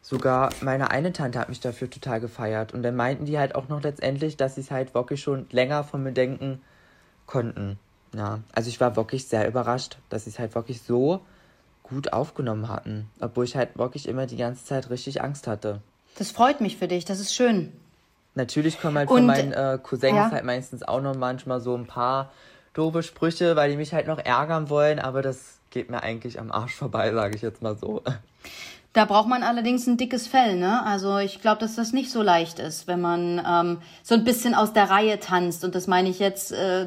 Sogar 0.00 0.50
meine 0.62 0.90
eine 0.90 1.12
Tante 1.12 1.38
hat 1.38 1.50
mich 1.50 1.60
dafür 1.60 1.90
total 1.90 2.20
gefeiert. 2.20 2.72
Und 2.72 2.82
dann 2.82 2.96
meinten 2.96 3.26
die 3.26 3.38
halt 3.38 3.54
auch 3.54 3.68
noch 3.68 3.82
letztendlich, 3.82 4.38
dass 4.38 4.54
sie 4.54 4.62
es 4.62 4.70
halt 4.70 4.94
wirklich 4.94 5.20
schon 5.20 5.46
länger 5.50 5.84
von 5.84 6.02
mir 6.02 6.12
denken 6.12 6.62
konnten. 7.26 7.78
Ja, 8.14 8.40
also 8.52 8.68
ich 8.68 8.80
war 8.80 8.96
wirklich 8.96 9.26
sehr 9.26 9.46
überrascht, 9.46 9.98
dass 10.08 10.24
sie 10.24 10.30
es 10.30 10.38
halt 10.38 10.54
wirklich 10.54 10.82
so 10.82 11.20
gut 11.82 12.12
aufgenommen 12.12 12.68
hatten. 12.68 13.10
Obwohl 13.20 13.44
ich 13.44 13.56
halt 13.56 13.76
wirklich 13.76 14.08
immer 14.08 14.26
die 14.26 14.36
ganze 14.36 14.64
Zeit 14.64 14.90
richtig 14.90 15.22
Angst 15.22 15.46
hatte. 15.46 15.80
Das 16.16 16.30
freut 16.30 16.60
mich 16.60 16.76
für 16.76 16.88
dich, 16.88 17.04
das 17.04 17.20
ist 17.20 17.34
schön. 17.34 17.72
Natürlich 18.34 18.80
kommen 18.80 18.96
halt 18.96 19.10
Und, 19.10 19.18
von 19.18 19.26
meinen 19.26 19.52
äh, 19.52 19.78
Cousins 19.82 20.16
ja. 20.16 20.30
halt 20.30 20.44
meistens 20.44 20.82
auch 20.82 21.00
noch 21.00 21.16
manchmal 21.16 21.60
so 21.60 21.74
ein 21.74 21.86
paar 21.86 22.30
doofe 22.74 23.02
Sprüche, 23.02 23.56
weil 23.56 23.70
die 23.70 23.76
mich 23.76 23.92
halt 23.92 24.06
noch 24.06 24.18
ärgern 24.18 24.70
wollen, 24.70 24.98
aber 24.98 25.22
das 25.22 25.58
geht 25.70 25.90
mir 25.90 26.02
eigentlich 26.02 26.38
am 26.38 26.52
Arsch 26.52 26.74
vorbei, 26.74 27.12
sage 27.12 27.36
ich 27.36 27.42
jetzt 27.42 27.62
mal 27.62 27.76
so. 27.76 28.02
Da 28.92 29.04
braucht 29.04 29.28
man 29.28 29.44
allerdings 29.44 29.86
ein 29.86 29.96
dickes 29.96 30.26
Fell, 30.26 30.56
ne? 30.56 30.84
Also 30.84 31.18
ich 31.18 31.40
glaube, 31.40 31.60
dass 31.60 31.76
das 31.76 31.92
nicht 31.92 32.10
so 32.10 32.22
leicht 32.22 32.58
ist, 32.58 32.88
wenn 32.88 33.00
man 33.00 33.40
ähm, 33.46 33.78
so 34.02 34.16
ein 34.16 34.24
bisschen 34.24 34.54
aus 34.54 34.72
der 34.72 34.90
Reihe 34.90 35.20
tanzt. 35.20 35.64
Und 35.64 35.76
das 35.76 35.86
meine 35.86 36.08
ich 36.08 36.18
jetzt 36.18 36.50
äh, 36.50 36.86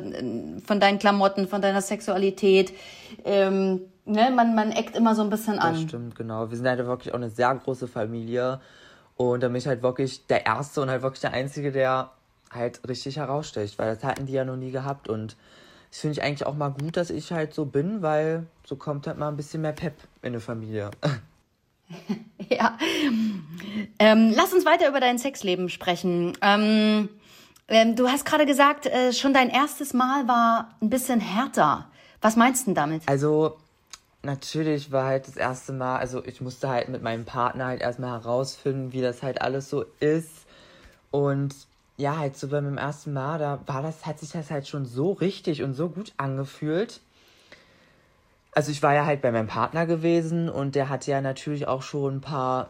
von 0.66 0.82
deinen 0.82 1.00
Klamotten, 1.00 1.48
von 1.48 1.62
deiner 1.62 1.82
Sexualität. 1.82 2.74
Ähm, 3.24 3.82
ne? 4.04 4.32
man, 4.32 4.54
man 4.54 4.72
eckt 4.74 4.98
immer 4.98 5.16
so 5.16 5.22
ein 5.22 5.30
bisschen 5.30 5.56
Das 5.56 5.64
an. 5.66 5.78
stimmt, 5.78 6.16
genau. 6.16 6.50
Wir 6.50 6.58
sind 6.58 6.68
halt 6.68 6.86
wirklich 6.86 7.14
auch 7.14 7.18
eine 7.18 7.30
sehr 7.30 7.56
große 7.56 7.88
Familie. 7.88 8.60
Und 9.16 9.42
da 9.42 9.48
bin 9.48 9.56
ich 9.56 9.68
halt 9.68 9.82
wirklich 9.82 10.28
der 10.28 10.46
Erste 10.46 10.82
und 10.82 10.90
halt 10.90 11.04
wirklich 11.04 11.22
der 11.22 11.32
Einzige, 11.32 11.72
der 11.72 12.12
halt 12.52 12.82
richtig 12.86 13.16
heraussticht, 13.16 13.80
weil 13.80 13.96
das 13.96 14.04
hatten 14.04 14.26
die 14.26 14.34
ja 14.34 14.44
noch 14.44 14.58
nie 14.58 14.72
gehabt. 14.72 15.08
Und 15.08 15.38
das 15.90 16.00
finde 16.00 16.14
ich 16.20 16.24
eigentlich 16.24 16.46
auch 16.46 16.56
mal 16.56 16.70
gut, 16.70 16.98
dass 16.98 17.12
ich 17.12 17.32
halt 17.32 17.54
so 17.54 17.64
bin, 17.64 18.02
weil 18.02 18.46
so 18.66 18.76
kommt 18.76 19.08
halt 19.08 19.18
mal 19.18 19.30
ein 19.30 19.38
bisschen 19.38 19.62
mehr 19.62 19.72
Pep 19.72 19.94
in 20.22 20.34
eine 20.34 20.42
Familie. 20.42 20.92
Ja. 22.50 22.78
Ähm, 24.00 24.34
lass 24.36 24.54
uns 24.54 24.66
weiter 24.66 24.88
über 24.90 25.00
dein 25.00 25.18
Sexleben 25.18 25.70
sprechen. 25.70 26.38
Ähm, 26.42 27.10
ähm, 27.68 27.96
du 27.96 28.10
hast 28.10 28.26
gerade 28.26 28.46
gesagt, 28.46 28.86
äh, 28.86 29.14
schon 29.14 29.34
dein 29.34 29.50
erstes 29.50 29.94
Mal 29.94 30.28
war 30.28 30.76
ein 30.82 30.90
bisschen 30.90 31.20
härter. 31.20 31.90
Was 32.22 32.36
meinst 32.36 32.64
du 32.64 32.66
denn 32.66 32.76
damit? 32.76 33.04
Also, 33.08 33.58
natürlich 34.22 34.92
war 34.92 35.06
halt 35.06 35.28
das 35.28 35.38
erste 35.38 35.74
Mal, 35.74 35.98
also 35.98 36.24
ich 36.26 36.42
musste 36.42 36.70
halt 36.70 36.90
mit 36.90 37.02
meinem 37.02 37.26
Partner 37.26 37.68
halt 37.68 37.82
erstmal 37.82 38.22
herausfinden, 38.22 38.94
wie 38.94 39.02
das 39.02 39.24
halt 39.24 39.42
alles 39.42 39.70
so 39.70 39.86
ist. 40.00 40.46
Und 41.12 41.56
ja, 41.98 42.18
halt 42.18 42.38
so 42.38 42.48
beim 42.48 42.78
ersten 42.78 43.14
Mal, 43.14 43.40
da 43.40 43.60
war 43.66 43.82
das, 43.82 44.06
hat 44.06 44.20
sich 44.20 44.32
das 44.32 44.52
halt 44.52 44.68
schon 44.68 44.86
so 44.86 45.12
richtig 45.12 45.64
und 45.64 45.74
so 45.74 45.90
gut 45.90 46.14
angefühlt. 46.18 47.02
Also 48.56 48.72
ich 48.72 48.84
war 48.84 48.94
ja 48.94 49.06
halt 49.06 49.22
bei 49.22 49.32
meinem 49.32 49.48
Partner 49.48 49.86
gewesen 49.86 50.50
und 50.50 50.76
der 50.76 50.90
hatte 50.90 51.12
ja 51.12 51.22
natürlich 51.22 51.68
auch 51.68 51.82
schon 51.82 52.18
ein 52.18 52.22
paar 52.22 52.70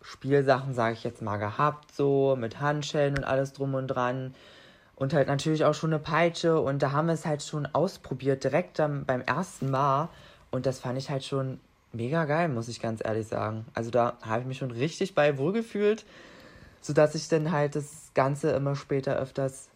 Spielsachen, 0.00 0.72
sage 0.72 0.94
ich 0.94 1.04
jetzt 1.04 1.20
mal, 1.20 1.36
gehabt, 1.36 1.94
so 1.94 2.36
mit 2.38 2.60
Handschellen 2.60 3.18
und 3.18 3.24
alles 3.24 3.52
drum 3.52 3.74
und 3.74 3.88
dran. 3.88 4.34
Und 4.94 5.12
halt 5.12 5.28
natürlich 5.28 5.64
auch 5.66 5.74
schon 5.74 5.92
eine 5.92 5.98
Peitsche 5.98 6.58
und 6.60 6.82
da 6.82 6.92
haben 6.92 7.08
wir 7.08 7.14
es 7.14 7.26
halt 7.26 7.42
schon 7.42 7.66
ausprobiert, 7.66 8.44
direkt 8.44 8.78
dann 8.78 9.04
beim 9.04 9.20
ersten 9.20 9.70
Mal. 9.70 10.08
Und 10.50 10.64
das 10.64 10.78
fand 10.78 10.96
ich 10.96 11.10
halt 11.10 11.24
schon 11.24 11.60
mega 11.92 12.24
geil, 12.24 12.48
muss 12.48 12.68
ich 12.68 12.80
ganz 12.80 13.04
ehrlich 13.04 13.26
sagen. 13.26 13.66
Also 13.74 13.90
da 13.90 14.16
habe 14.22 14.40
ich 14.40 14.46
mich 14.46 14.58
schon 14.58 14.70
richtig 14.70 15.14
bei 15.14 15.36
wohlgefühlt, 15.36 16.06
sodass 16.80 17.14
ich 17.14 17.28
dann 17.28 17.52
halt 17.52 17.74
das 17.74 18.12
Ganze 18.14 18.52
immer 18.52 18.76
später 18.76 19.16
öfters 19.16 19.68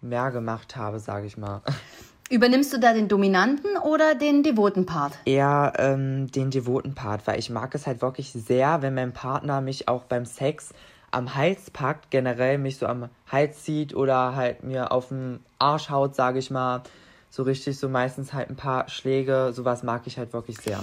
mehr 0.00 0.30
gemacht 0.30 0.76
habe, 0.76 1.00
sage 1.00 1.26
ich 1.26 1.36
mal. 1.36 1.60
Übernimmst 2.32 2.72
du 2.72 2.78
da 2.78 2.94
den 2.94 3.08
dominanten 3.08 3.76
oder 3.76 4.14
den 4.14 4.42
devoten 4.42 4.86
Part? 4.86 5.18
Eher 5.26 5.74
ähm, 5.76 6.32
den 6.32 6.50
devoten 6.50 6.94
Part, 6.94 7.26
weil 7.26 7.38
ich 7.38 7.50
mag 7.50 7.74
es 7.74 7.86
halt 7.86 8.00
wirklich 8.00 8.32
sehr, 8.32 8.80
wenn 8.80 8.94
mein 8.94 9.12
Partner 9.12 9.60
mich 9.60 9.86
auch 9.86 10.04
beim 10.04 10.24
Sex 10.24 10.72
am 11.10 11.34
Hals 11.34 11.70
packt, 11.70 12.10
generell 12.10 12.56
mich 12.56 12.78
so 12.78 12.86
am 12.86 13.10
Hals 13.30 13.64
zieht 13.64 13.94
oder 13.94 14.34
halt 14.34 14.64
mir 14.64 14.92
auf 14.92 15.08
den 15.08 15.40
Arsch 15.58 15.90
haut, 15.90 16.14
sage 16.14 16.38
ich 16.38 16.50
mal. 16.50 16.80
So 17.28 17.42
richtig, 17.42 17.78
so 17.78 17.90
meistens 17.90 18.32
halt 18.32 18.48
ein 18.48 18.56
paar 18.56 18.88
Schläge, 18.88 19.52
sowas 19.52 19.82
mag 19.82 20.06
ich 20.06 20.16
halt 20.16 20.32
wirklich 20.32 20.56
sehr. 20.56 20.82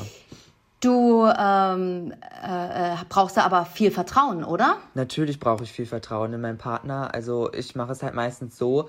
Du 0.82 1.26
ähm, 1.26 2.14
äh, 2.44 2.96
brauchst 3.10 3.38
da 3.38 3.42
aber 3.42 3.66
viel 3.66 3.90
Vertrauen, 3.90 4.44
oder? 4.44 4.78
Natürlich 4.94 5.40
brauche 5.40 5.64
ich 5.64 5.72
viel 5.72 5.88
Vertrauen 5.88 6.32
in 6.32 6.42
meinen 6.42 6.60
Partner. 6.60 7.12
Also 7.12 7.52
ich 7.54 7.76
mache 7.76 7.94
es 7.94 8.04
halt 8.04 8.14
meistens 8.14 8.56
so. 8.56 8.88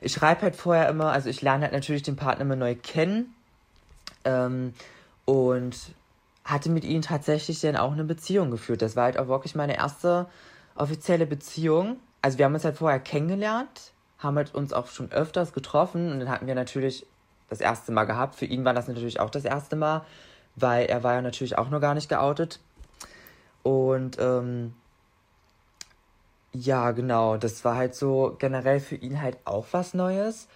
Ich 0.00 0.12
schreibe 0.12 0.42
halt 0.42 0.56
vorher 0.56 0.88
immer, 0.88 1.12
also 1.12 1.28
ich 1.28 1.42
lerne 1.42 1.64
halt 1.64 1.72
natürlich 1.72 2.02
den 2.02 2.16
Partner 2.16 2.42
immer 2.42 2.56
neu 2.56 2.74
kennen. 2.74 3.34
Ähm, 4.24 4.74
und 5.24 5.76
hatte 6.44 6.70
mit 6.70 6.84
ihm 6.84 7.02
tatsächlich 7.02 7.60
dann 7.60 7.76
auch 7.76 7.92
eine 7.92 8.04
Beziehung 8.04 8.50
geführt. 8.50 8.80
Das 8.80 8.96
war 8.96 9.04
halt 9.04 9.18
auch 9.18 9.28
wirklich 9.28 9.54
meine 9.54 9.76
erste 9.76 10.26
offizielle 10.74 11.26
Beziehung. 11.26 11.98
Also 12.22 12.38
wir 12.38 12.46
haben 12.46 12.54
uns 12.54 12.64
halt 12.64 12.78
vorher 12.78 13.00
kennengelernt, 13.00 13.92
haben 14.18 14.36
halt 14.36 14.54
uns 14.54 14.72
auch 14.72 14.86
schon 14.86 15.12
öfters 15.12 15.52
getroffen 15.52 16.10
und 16.10 16.20
dann 16.20 16.30
hatten 16.30 16.46
wir 16.46 16.54
natürlich 16.54 17.04
das 17.50 17.60
erste 17.60 17.92
Mal 17.92 18.04
gehabt. 18.04 18.34
Für 18.34 18.46
ihn 18.46 18.64
war 18.64 18.72
das 18.72 18.88
natürlich 18.88 19.20
auch 19.20 19.30
das 19.30 19.44
erste 19.44 19.76
Mal 19.76 20.04
weil 20.60 20.86
er 20.86 21.02
war 21.02 21.14
ja 21.14 21.22
natürlich 21.22 21.58
auch 21.58 21.70
noch 21.70 21.80
gar 21.80 21.94
nicht 21.94 22.08
geoutet. 22.08 22.60
Und 23.62 24.16
ähm, 24.18 24.74
ja, 26.52 26.92
genau, 26.92 27.36
das 27.36 27.64
war 27.64 27.76
halt 27.76 27.94
so 27.94 28.36
generell 28.38 28.80
für 28.80 28.96
ihn 28.96 29.20
halt 29.20 29.38
auch 29.44 29.66
was 29.72 29.94
Neues. 29.94 30.48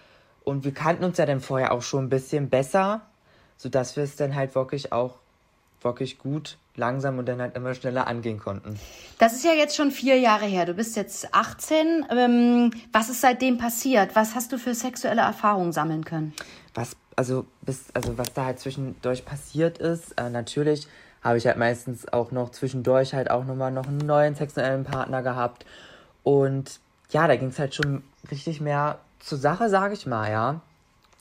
Und 0.43 0.63
wir 0.63 0.73
kannten 0.73 1.03
uns 1.03 1.17
ja 1.17 1.25
dann 1.25 1.39
vorher 1.39 1.71
auch 1.71 1.81
schon 1.81 2.05
ein 2.05 2.09
bisschen 2.09 2.49
besser, 2.49 3.01
sodass 3.57 3.95
wir 3.95 4.03
es 4.03 4.15
dann 4.15 4.35
halt 4.35 4.55
wirklich 4.55 4.91
auch 4.91 5.15
wirklich 5.81 6.17
gut 6.17 6.57
langsam 6.75 7.19
und 7.19 7.27
dann 7.27 7.39
halt 7.39 7.55
immer 7.55 7.73
schneller 7.73 8.07
angehen 8.07 8.39
konnten. 8.39 8.79
Das 9.19 9.33
ist 9.33 9.45
ja 9.45 9.53
jetzt 9.53 9.75
schon 9.75 9.91
vier 9.91 10.17
Jahre 10.17 10.45
her. 10.45 10.65
Du 10.65 10.73
bist 10.73 10.95
jetzt 10.95 11.33
18. 11.33 12.05
Ähm, 12.09 12.71
was 12.91 13.09
ist 13.09 13.21
seitdem 13.21 13.57
passiert? 13.57 14.15
Was 14.15 14.33
hast 14.33 14.51
du 14.51 14.57
für 14.57 14.73
sexuelle 14.73 15.21
Erfahrungen 15.21 15.71
sammeln 15.71 16.03
können? 16.03 16.33
Was 16.73 16.95
also 17.15 17.45
bis, 17.61 17.85
also 17.93 18.17
was 18.17 18.33
da 18.33 18.45
halt 18.45 18.59
zwischendurch 18.59 19.25
passiert 19.25 19.77
ist, 19.77 20.19
äh, 20.19 20.29
natürlich 20.29 20.87
habe 21.23 21.37
ich 21.37 21.47
halt 21.47 21.57
meistens 21.57 22.11
auch 22.11 22.31
noch 22.31 22.51
zwischendurch 22.51 23.13
halt 23.13 23.31
auch 23.31 23.45
nochmal 23.45 23.71
noch 23.71 23.87
einen 23.87 23.99
neuen 23.99 24.35
sexuellen 24.35 24.83
Partner 24.83 25.23
gehabt. 25.23 25.65
Und 26.23 26.79
ja, 27.11 27.27
da 27.27 27.35
ging 27.35 27.49
es 27.49 27.59
halt 27.59 27.75
schon 27.75 28.03
richtig 28.29 28.59
mehr 28.59 28.99
zur 29.19 29.37
Sache, 29.37 29.69
sage 29.69 29.93
ich 29.93 30.05
mal, 30.05 30.31
ja. 30.31 30.61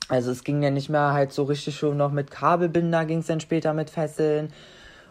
Also 0.09 0.31
es 0.31 0.45
ging 0.45 0.63
ja 0.63 0.71
nicht 0.71 0.91
mehr 0.91 1.13
halt 1.13 1.33
so 1.33 1.45
richtig 1.45 1.77
schon 1.77 1.97
noch 1.97 2.11
mit 2.11 2.31
Kabelbinder, 2.31 3.05
ging 3.05 3.21
es 3.21 3.27
dann 3.27 3.41
später 3.41 3.73
mit 3.73 3.91
Fesseln. 3.91 4.53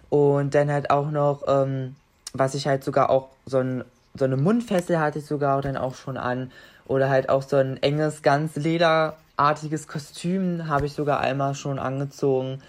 Und 0.10 0.54
dann 0.54 0.70
halt 0.70 0.92
auch 0.92 1.10
noch, 1.10 1.44
ähm, 1.48 1.96
was 2.34 2.54
ich 2.54 2.68
halt 2.68 2.84
sogar 2.84 3.10
auch, 3.10 3.30
so, 3.46 3.60
ein, 3.60 3.86
so 4.14 4.26
eine 4.26 4.36
Mundfessel 4.36 5.00
hatte 5.00 5.20
ich 5.20 5.26
sogar 5.26 5.62
dann 5.62 5.78
auch 5.78 5.96
schon 5.96 6.18
an. 6.18 6.52
Oder 6.86 7.10
halt 7.10 7.30
auch 7.30 7.44
so 7.44 7.56
ein 7.56 7.82
enges, 7.82 8.22
ganz 8.22 8.58
Leder 8.58 9.16
artiges 9.38 9.88
Kostüm 9.88 10.68
habe 10.68 10.86
ich 10.86 10.94
sogar 10.94 11.22
einmal 11.22 11.56
schon 11.56 11.80
angezogen. 11.80 12.62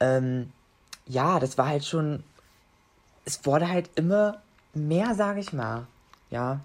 Ähm, 0.00 0.52
ja, 1.06 1.38
das 1.38 1.58
war 1.58 1.68
halt 1.68 1.84
schon. 1.84 2.22
Es 3.24 3.44
wurde 3.46 3.68
halt 3.68 3.90
immer 3.94 4.42
mehr, 4.74 5.14
sage 5.14 5.40
ich 5.40 5.52
mal. 5.52 5.86
Ja. 6.30 6.60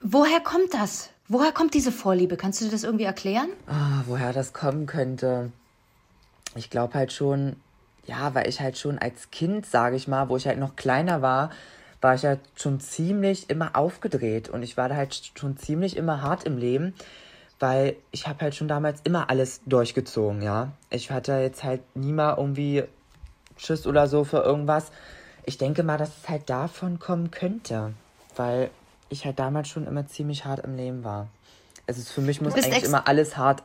Woher 0.00 0.40
kommt 0.40 0.74
das? 0.74 1.10
Woher 1.28 1.52
kommt 1.52 1.74
diese 1.74 1.92
Vorliebe? 1.92 2.36
Kannst 2.36 2.60
du 2.60 2.66
dir 2.66 2.70
das 2.70 2.84
irgendwie 2.84 3.04
erklären? 3.04 3.48
Ah, 3.66 4.02
woher 4.06 4.32
das 4.32 4.52
kommen 4.52 4.86
könnte? 4.86 5.50
Ich 6.54 6.68
glaube 6.68 6.94
halt 6.94 7.12
schon, 7.12 7.56
ja, 8.04 8.34
weil 8.34 8.48
ich 8.48 8.60
halt 8.60 8.76
schon 8.76 8.98
als 8.98 9.30
Kind, 9.30 9.64
sage 9.64 9.96
ich 9.96 10.08
mal, 10.08 10.28
wo 10.28 10.36
ich 10.36 10.46
halt 10.46 10.58
noch 10.58 10.76
kleiner 10.76 11.22
war, 11.22 11.50
war 12.02 12.14
ich 12.14 12.24
halt 12.24 12.40
schon 12.56 12.80
ziemlich 12.80 13.48
immer 13.48 13.76
aufgedreht 13.76 14.48
und 14.50 14.62
ich 14.62 14.76
war 14.76 14.88
da 14.88 14.96
halt 14.96 15.32
schon 15.38 15.56
ziemlich 15.56 15.96
immer 15.96 16.20
hart 16.20 16.44
im 16.44 16.58
Leben 16.58 16.94
weil 17.62 17.94
ich 18.10 18.26
habe 18.26 18.40
halt 18.40 18.56
schon 18.56 18.66
damals 18.66 19.00
immer 19.04 19.30
alles 19.30 19.62
durchgezogen, 19.66 20.42
ja. 20.42 20.72
Ich 20.90 21.12
hatte 21.12 21.34
jetzt 21.34 21.62
halt 21.62 21.80
nie 21.94 22.10
mal 22.10 22.34
irgendwie 22.36 22.82
Schiss 23.62 23.86
oder 23.86 24.08
so 24.08 24.24
für 24.24 24.38
irgendwas. 24.38 24.90
Ich 25.44 25.58
denke 25.58 25.82
mal, 25.82 25.98
dass 25.98 26.10
es 26.22 26.28
halt 26.28 26.48
davon 26.48 26.98
kommen 26.98 27.30
könnte, 27.30 27.92
weil 28.36 28.70
ich 29.08 29.24
halt 29.24 29.38
damals 29.38 29.68
schon 29.68 29.86
immer 29.86 30.06
ziemlich 30.06 30.44
hart 30.44 30.60
im 30.60 30.76
Leben 30.76 31.04
war. 31.04 31.28
Es 31.86 31.98
ist 31.98 32.10
für 32.10 32.20
mich 32.20 32.40
muss 32.40 32.54
eigentlich 32.54 32.84
immer 32.84 33.08
alles 33.08 33.36
hart 33.36 33.62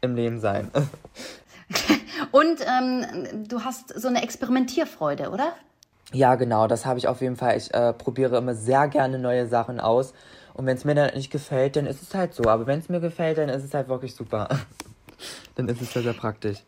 im 0.00 0.14
Leben 0.14 0.40
sein. 0.40 0.70
Und 2.30 2.60
ähm, 2.60 3.46
du 3.48 3.64
hast 3.64 3.88
so 3.98 4.08
eine 4.08 4.22
Experimentierfreude, 4.22 5.30
oder? 5.30 5.52
Ja, 6.12 6.36
genau, 6.36 6.66
das 6.66 6.86
habe 6.86 6.98
ich 6.98 7.08
auf 7.08 7.20
jeden 7.20 7.36
Fall. 7.36 7.56
Ich 7.56 7.72
äh, 7.74 7.92
probiere 7.92 8.38
immer 8.38 8.54
sehr 8.54 8.88
gerne 8.88 9.18
neue 9.18 9.46
Sachen 9.46 9.78
aus 9.78 10.14
und 10.54 10.66
wenn 10.66 10.76
es 10.76 10.84
mir 10.84 10.94
dann 10.96 11.14
nicht 11.14 11.30
gefällt, 11.30 11.76
dann 11.76 11.86
ist 11.86 12.02
es 12.02 12.14
halt 12.14 12.34
so. 12.34 12.44
Aber 12.48 12.66
wenn 12.66 12.80
es 12.80 12.88
mir 12.88 12.98
gefällt, 13.00 13.38
dann 13.38 13.48
ist 13.48 13.62
es 13.62 13.74
halt 13.74 13.88
wirklich 13.88 14.14
super. 14.14 14.48
dann 15.54 15.68
ist 15.68 15.80
es 15.80 15.92
sehr, 15.92 16.02
sehr 16.02 16.14
praktisch. 16.14 16.58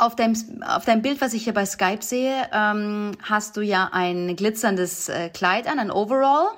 Auf 0.00 0.16
deinem, 0.16 0.34
auf 0.66 0.84
deinem 0.86 1.02
Bild, 1.02 1.20
was 1.20 1.34
ich 1.34 1.44
hier 1.44 1.52
bei 1.52 1.66
Skype 1.66 2.02
sehe, 2.02 2.48
ähm, 2.52 3.12
hast 3.22 3.56
du 3.56 3.60
ja 3.60 3.90
ein 3.92 4.34
glitzerndes 4.34 5.10
äh, 5.10 5.28
Kleid 5.28 5.68
an, 5.68 5.78
ein 5.78 5.90
Overall. 5.90 6.48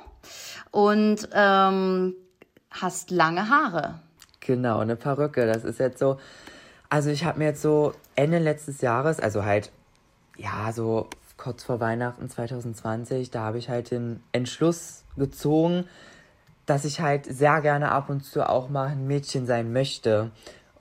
Und 0.71 1.29
ähm, 1.35 2.15
hast 2.71 3.11
lange 3.11 3.49
Haare. 3.49 4.01
Genau, 4.41 4.79
eine 4.79 4.97
Perücke. 4.97 5.47
Das 5.47 5.65
ist 5.65 5.79
jetzt 5.79 5.99
so. 5.99 6.19
Also 6.89 7.11
ich 7.11 7.25
habe 7.25 7.39
mir 7.39 7.47
jetzt 7.47 7.63
so 7.63 7.95
Ende 8.15 8.39
letztes 8.39 8.81
Jahres, 8.81 9.19
also 9.19 9.45
halt, 9.45 9.71
ja, 10.37 10.73
so 10.73 11.09
kurz 11.37 11.65
vor 11.65 11.81
Weihnachten 11.81 12.29
2020, 12.29 13.31
da 13.31 13.41
habe 13.41 13.59
ich 13.59 13.69
halt 13.69 13.91
den 13.91 14.23
Entschluss 14.33 15.05
gezogen, 15.17 15.87
dass 16.67 16.85
ich 16.85 17.01
halt 17.01 17.27
sehr 17.27 17.61
gerne 17.63 17.91
ab 17.91 18.11
und 18.11 18.25
zu 18.25 18.49
auch 18.49 18.69
mal 18.69 18.89
ein 18.89 19.07
Mädchen 19.07 19.47
sein 19.47 19.73
möchte. 19.73 20.31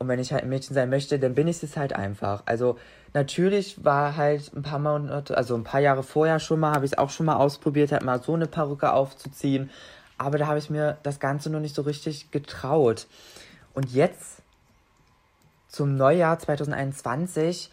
Und 0.02 0.08
wenn 0.08 0.18
ich 0.18 0.34
halt 0.34 0.42
ein 0.42 0.50
Mädchen 0.50 0.74
sein 0.74 0.90
möchte, 0.90 1.20
dann 1.20 1.36
bin 1.36 1.48
ich 1.48 1.62
es 1.62 1.78
halt 1.78 1.94
einfach. 1.94 2.42
Also 2.48 2.80
natürlich 3.14 3.86
war 3.86 4.18
halt 4.18 4.52
ein 4.56 4.64
paar 4.64 4.80
Monate, 4.80 5.38
also 5.38 5.54
ein 5.54 5.64
paar 5.64 5.80
Jahre 5.80 6.02
vorher 6.02 6.40
schon 6.40 6.60
mal, 6.60 6.74
habe 6.74 6.86
ich 6.86 6.94
es 6.94 6.98
auch 6.98 7.12
schon 7.12 7.28
mal 7.28 7.36
ausprobiert, 7.36 7.92
halt 7.92 8.02
mal 8.02 8.20
so 8.20 8.34
eine 8.34 8.48
Perücke 8.48 8.94
aufzuziehen. 8.94 9.70
Aber 10.18 10.40
da 10.40 10.48
habe 10.48 10.58
ich 10.58 10.72
mir 10.72 10.98
das 11.04 11.20
Ganze 11.20 11.52
noch 11.52 11.60
nicht 11.60 11.76
so 11.76 11.84
richtig 11.84 12.32
getraut. 12.32 13.06
Und 13.76 13.94
jetzt, 13.94 14.42
zum 15.68 15.98
Neujahr 15.98 16.40
2021, 16.40 17.70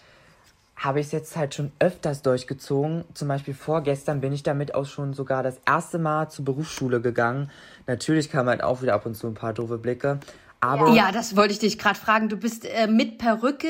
habe 0.76 1.00
ich 1.00 1.06
es 1.06 1.12
jetzt 1.12 1.34
halt 1.34 1.54
schon 1.54 1.72
öfters 1.78 2.20
durchgezogen. 2.20 3.04
Zum 3.14 3.26
Beispiel 3.26 3.54
vorgestern 3.54 4.20
bin 4.20 4.34
ich 4.34 4.42
damit 4.42 4.74
auch 4.74 4.84
schon 4.84 5.14
sogar 5.14 5.42
das 5.42 5.58
erste 5.64 5.98
Mal 5.98 6.28
zur 6.28 6.44
Berufsschule 6.44 7.00
gegangen. 7.00 7.50
Natürlich 7.86 8.30
kam 8.30 8.48
halt 8.48 8.62
auch 8.62 8.82
wieder 8.82 8.92
ab 8.92 9.06
und 9.06 9.14
zu 9.14 9.28
ein 9.28 9.34
paar 9.34 9.54
doofe 9.54 9.78
Blicke. 9.78 10.20
Aber 10.60 10.90
ja, 10.90 11.12
das 11.12 11.36
wollte 11.36 11.52
ich 11.52 11.58
dich 11.58 11.78
gerade 11.78 11.98
fragen. 11.98 12.28
Du 12.28 12.36
bist 12.36 12.64
äh, 12.64 12.86
mit 12.86 13.18
Perücke 13.18 13.68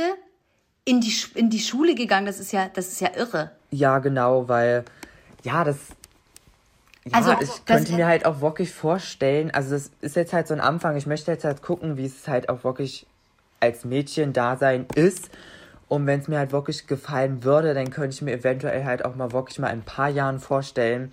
in 0.85 1.00
die, 1.00 1.14
in 1.35 1.50
die 1.50 1.61
Schule 1.61 1.95
gegangen. 1.95 2.26
Das 2.26 2.40
ist 2.40 2.52
ja, 2.52 2.68
das 2.73 2.88
ist 2.88 3.00
ja 3.00 3.11
irre. 3.14 3.50
Ja, 3.71 3.99
genau, 3.99 4.49
weil 4.49 4.85
ja, 5.45 5.64
das 5.64 5.76
ja, 7.04 7.16
also, 7.16 7.37
ich 7.40 7.64
könnte 7.64 7.95
mir 7.95 8.07
halt 8.07 8.26
auch 8.26 8.40
wirklich 8.40 8.73
vorstellen, 8.73 9.50
also 9.50 9.71
das 9.71 9.90
ist 10.00 10.16
jetzt 10.16 10.33
halt 10.33 10.47
so 10.47 10.54
ein 10.54 10.61
Anfang. 10.61 10.97
Ich 10.97 11.07
möchte 11.07 11.30
jetzt 11.30 11.45
halt 11.45 11.62
gucken, 11.62 11.97
wie 11.97 12.04
es 12.04 12.28
halt 12.28 12.49
auch 12.49 12.64
wirklich 12.64 13.07
als 13.61 13.85
Mädchen-Dasein 13.85 14.87
ist. 14.95 15.30
Und 15.88 16.07
wenn 16.07 16.21
es 16.21 16.28
mir 16.28 16.38
halt 16.38 16.52
wirklich 16.52 16.87
gefallen 16.87 17.45
würde, 17.45 17.73
dann 17.73 17.90
könnte 17.90 18.14
ich 18.14 18.23
mir 18.23 18.33
eventuell 18.33 18.85
halt 18.85 19.04
auch 19.04 19.14
mal 19.14 19.33
wirklich 19.33 19.59
mal 19.59 19.68
in 19.68 19.78
ein 19.78 19.85
paar 19.85 20.11
Jahren 20.11 20.38
vorstellen, 20.38 21.12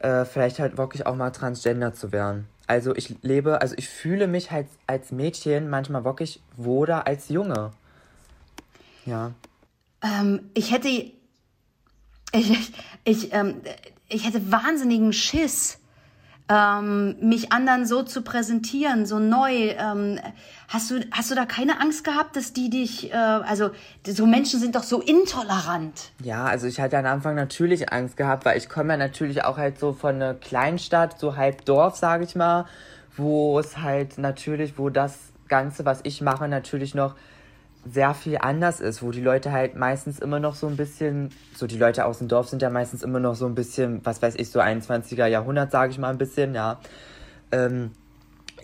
äh, 0.00 0.24
vielleicht 0.24 0.58
halt 0.58 0.76
wirklich 0.76 1.06
auch 1.06 1.14
mal 1.14 1.30
Transgender 1.30 1.94
zu 1.94 2.10
werden. 2.10 2.48
Also 2.66 2.94
ich 2.94 3.16
lebe, 3.22 3.60
also 3.60 3.74
ich 3.76 3.88
fühle 3.88 4.26
mich 4.26 4.50
halt 4.50 4.68
als 4.86 5.12
Mädchen 5.12 5.68
manchmal 5.68 6.04
wirklich 6.04 6.40
wohler 6.56 7.06
als 7.06 7.28
Junge. 7.28 7.72
Ja. 9.04 9.32
Ähm, 10.02 10.50
ich 10.54 10.72
hätte, 10.72 10.88
ich, 10.88 11.12
ich, 13.04 13.32
ähm, 13.32 13.60
ich 14.08 14.26
hätte 14.26 14.50
wahnsinnigen 14.50 15.12
Schiss, 15.12 15.78
ähm, 16.52 17.16
mich 17.20 17.50
anderen 17.50 17.86
so 17.86 18.02
zu 18.02 18.22
präsentieren, 18.22 19.06
so 19.06 19.18
neu. 19.18 19.70
Ähm, 19.70 20.18
hast, 20.68 20.90
du, 20.90 21.00
hast 21.10 21.30
du 21.30 21.34
da 21.34 21.46
keine 21.46 21.80
Angst 21.80 22.04
gehabt, 22.04 22.36
dass 22.36 22.52
die 22.52 22.68
dich, 22.68 23.10
äh, 23.10 23.16
also 23.16 23.70
so 24.06 24.26
Menschen 24.26 24.60
sind 24.60 24.74
doch 24.74 24.82
so 24.82 25.00
intolerant. 25.00 26.10
Ja, 26.22 26.44
also 26.44 26.66
ich 26.66 26.80
hatte 26.80 26.98
am 26.98 27.06
Anfang 27.06 27.36
natürlich 27.36 27.92
Angst 27.92 28.16
gehabt, 28.16 28.44
weil 28.44 28.58
ich 28.58 28.68
komme 28.68 28.92
ja 28.92 28.96
natürlich 28.98 29.44
auch 29.44 29.56
halt 29.56 29.78
so 29.78 29.92
von 29.92 30.16
einer 30.16 30.34
Kleinstadt, 30.34 31.18
so 31.18 31.36
halb 31.36 31.64
Dorf, 31.64 31.96
sage 31.96 32.24
ich 32.24 32.34
mal, 32.34 32.66
wo 33.16 33.58
es 33.58 33.78
halt 33.78 34.18
natürlich, 34.18 34.78
wo 34.78 34.90
das 34.90 35.18
Ganze, 35.48 35.84
was 35.84 36.00
ich 36.02 36.20
mache, 36.20 36.48
natürlich 36.48 36.94
noch 36.94 37.14
sehr 37.84 38.14
viel 38.14 38.38
anders 38.38 38.80
ist, 38.80 39.02
wo 39.02 39.10
die 39.10 39.20
Leute 39.20 39.50
halt 39.50 39.74
meistens 39.74 40.20
immer 40.20 40.38
noch 40.38 40.54
so 40.54 40.68
ein 40.68 40.76
bisschen, 40.76 41.30
so 41.54 41.66
die 41.66 41.78
Leute 41.78 42.04
aus 42.06 42.18
dem 42.18 42.28
Dorf 42.28 42.48
sind 42.48 42.62
ja 42.62 42.70
meistens 42.70 43.02
immer 43.02 43.18
noch 43.18 43.34
so 43.34 43.46
ein 43.46 43.54
bisschen, 43.54 44.04
was 44.04 44.22
weiß 44.22 44.36
ich, 44.36 44.50
so 44.50 44.60
21er 44.60 45.26
Jahrhundert, 45.26 45.72
sage 45.72 45.90
ich 45.90 45.98
mal 45.98 46.10
ein 46.10 46.18
bisschen, 46.18 46.54
ja. 46.54 46.78
Ähm, 47.50 47.90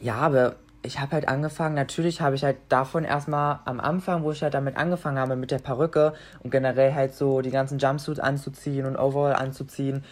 ja, 0.01 0.15
aber 0.15 0.55
ich 0.83 1.01
habe 1.01 1.13
halt 1.13 1.29
angefangen, 1.29 1.75
natürlich 1.75 2.21
habe 2.21 2.37
ich 2.37 2.45
halt 2.45 2.59
davon 2.69 3.05
erstmal 3.05 3.59
am 3.65 3.81
Anfang, 3.81 4.23
wo 4.23 4.31
ich 4.31 4.43
halt 4.43 4.55
damit 4.55 4.77
angefangen 4.77 5.19
habe, 5.19 5.35
mit 5.35 5.51
der 5.51 5.59
Perücke 5.59 6.15
und 6.45 6.51
generell 6.51 6.95
halt 6.95 7.15
so 7.15 7.41
die 7.41 7.51
ganzen 7.51 7.79
Jumpsuits 7.79 8.21
anzuziehen 8.21 8.87
und 8.87 8.97
Overall 8.97 9.35
anzuziehen, 9.35 10.05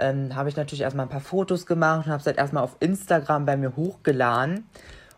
ähm, 0.00 0.34
habe 0.34 0.48
ich 0.48 0.56
natürlich 0.56 0.82
erstmal 0.82 1.06
ein 1.06 1.10
paar 1.10 1.20
Fotos 1.20 1.66
gemacht 1.66 2.06
und 2.06 2.12
habe 2.12 2.20
es 2.20 2.26
halt 2.26 2.38
erstmal 2.38 2.64
auf 2.64 2.76
Instagram 2.80 3.46
bei 3.46 3.56
mir 3.56 3.76
hochgeladen. 3.76 4.68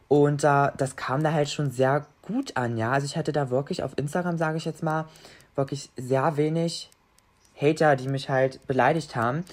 Und 0.09 0.43
da, 0.43 0.73
das 0.77 0.97
kam 0.97 1.23
da 1.23 1.33
halt 1.33 1.49
schon 1.49 1.71
sehr 1.71 2.05
gut 2.31 2.57
an, 2.57 2.77
ja. 2.77 2.93
Also 2.93 3.07
ich 3.07 3.17
hatte 3.17 3.33
da 3.33 3.51
wirklich 3.51 3.83
auf 3.83 3.93
Instagram, 3.97 4.39
sage 4.39 4.57
ich 4.57 4.65
jetzt 4.65 4.83
mal, 4.83 5.07
wirklich 5.55 5.91
sehr 5.97 6.37
wenig 6.37 6.91
Hater, 7.61 7.97
die 7.97 8.09
mich 8.09 8.29
halt 8.29 8.67
beleidigt 8.67 9.17
haben. 9.17 9.45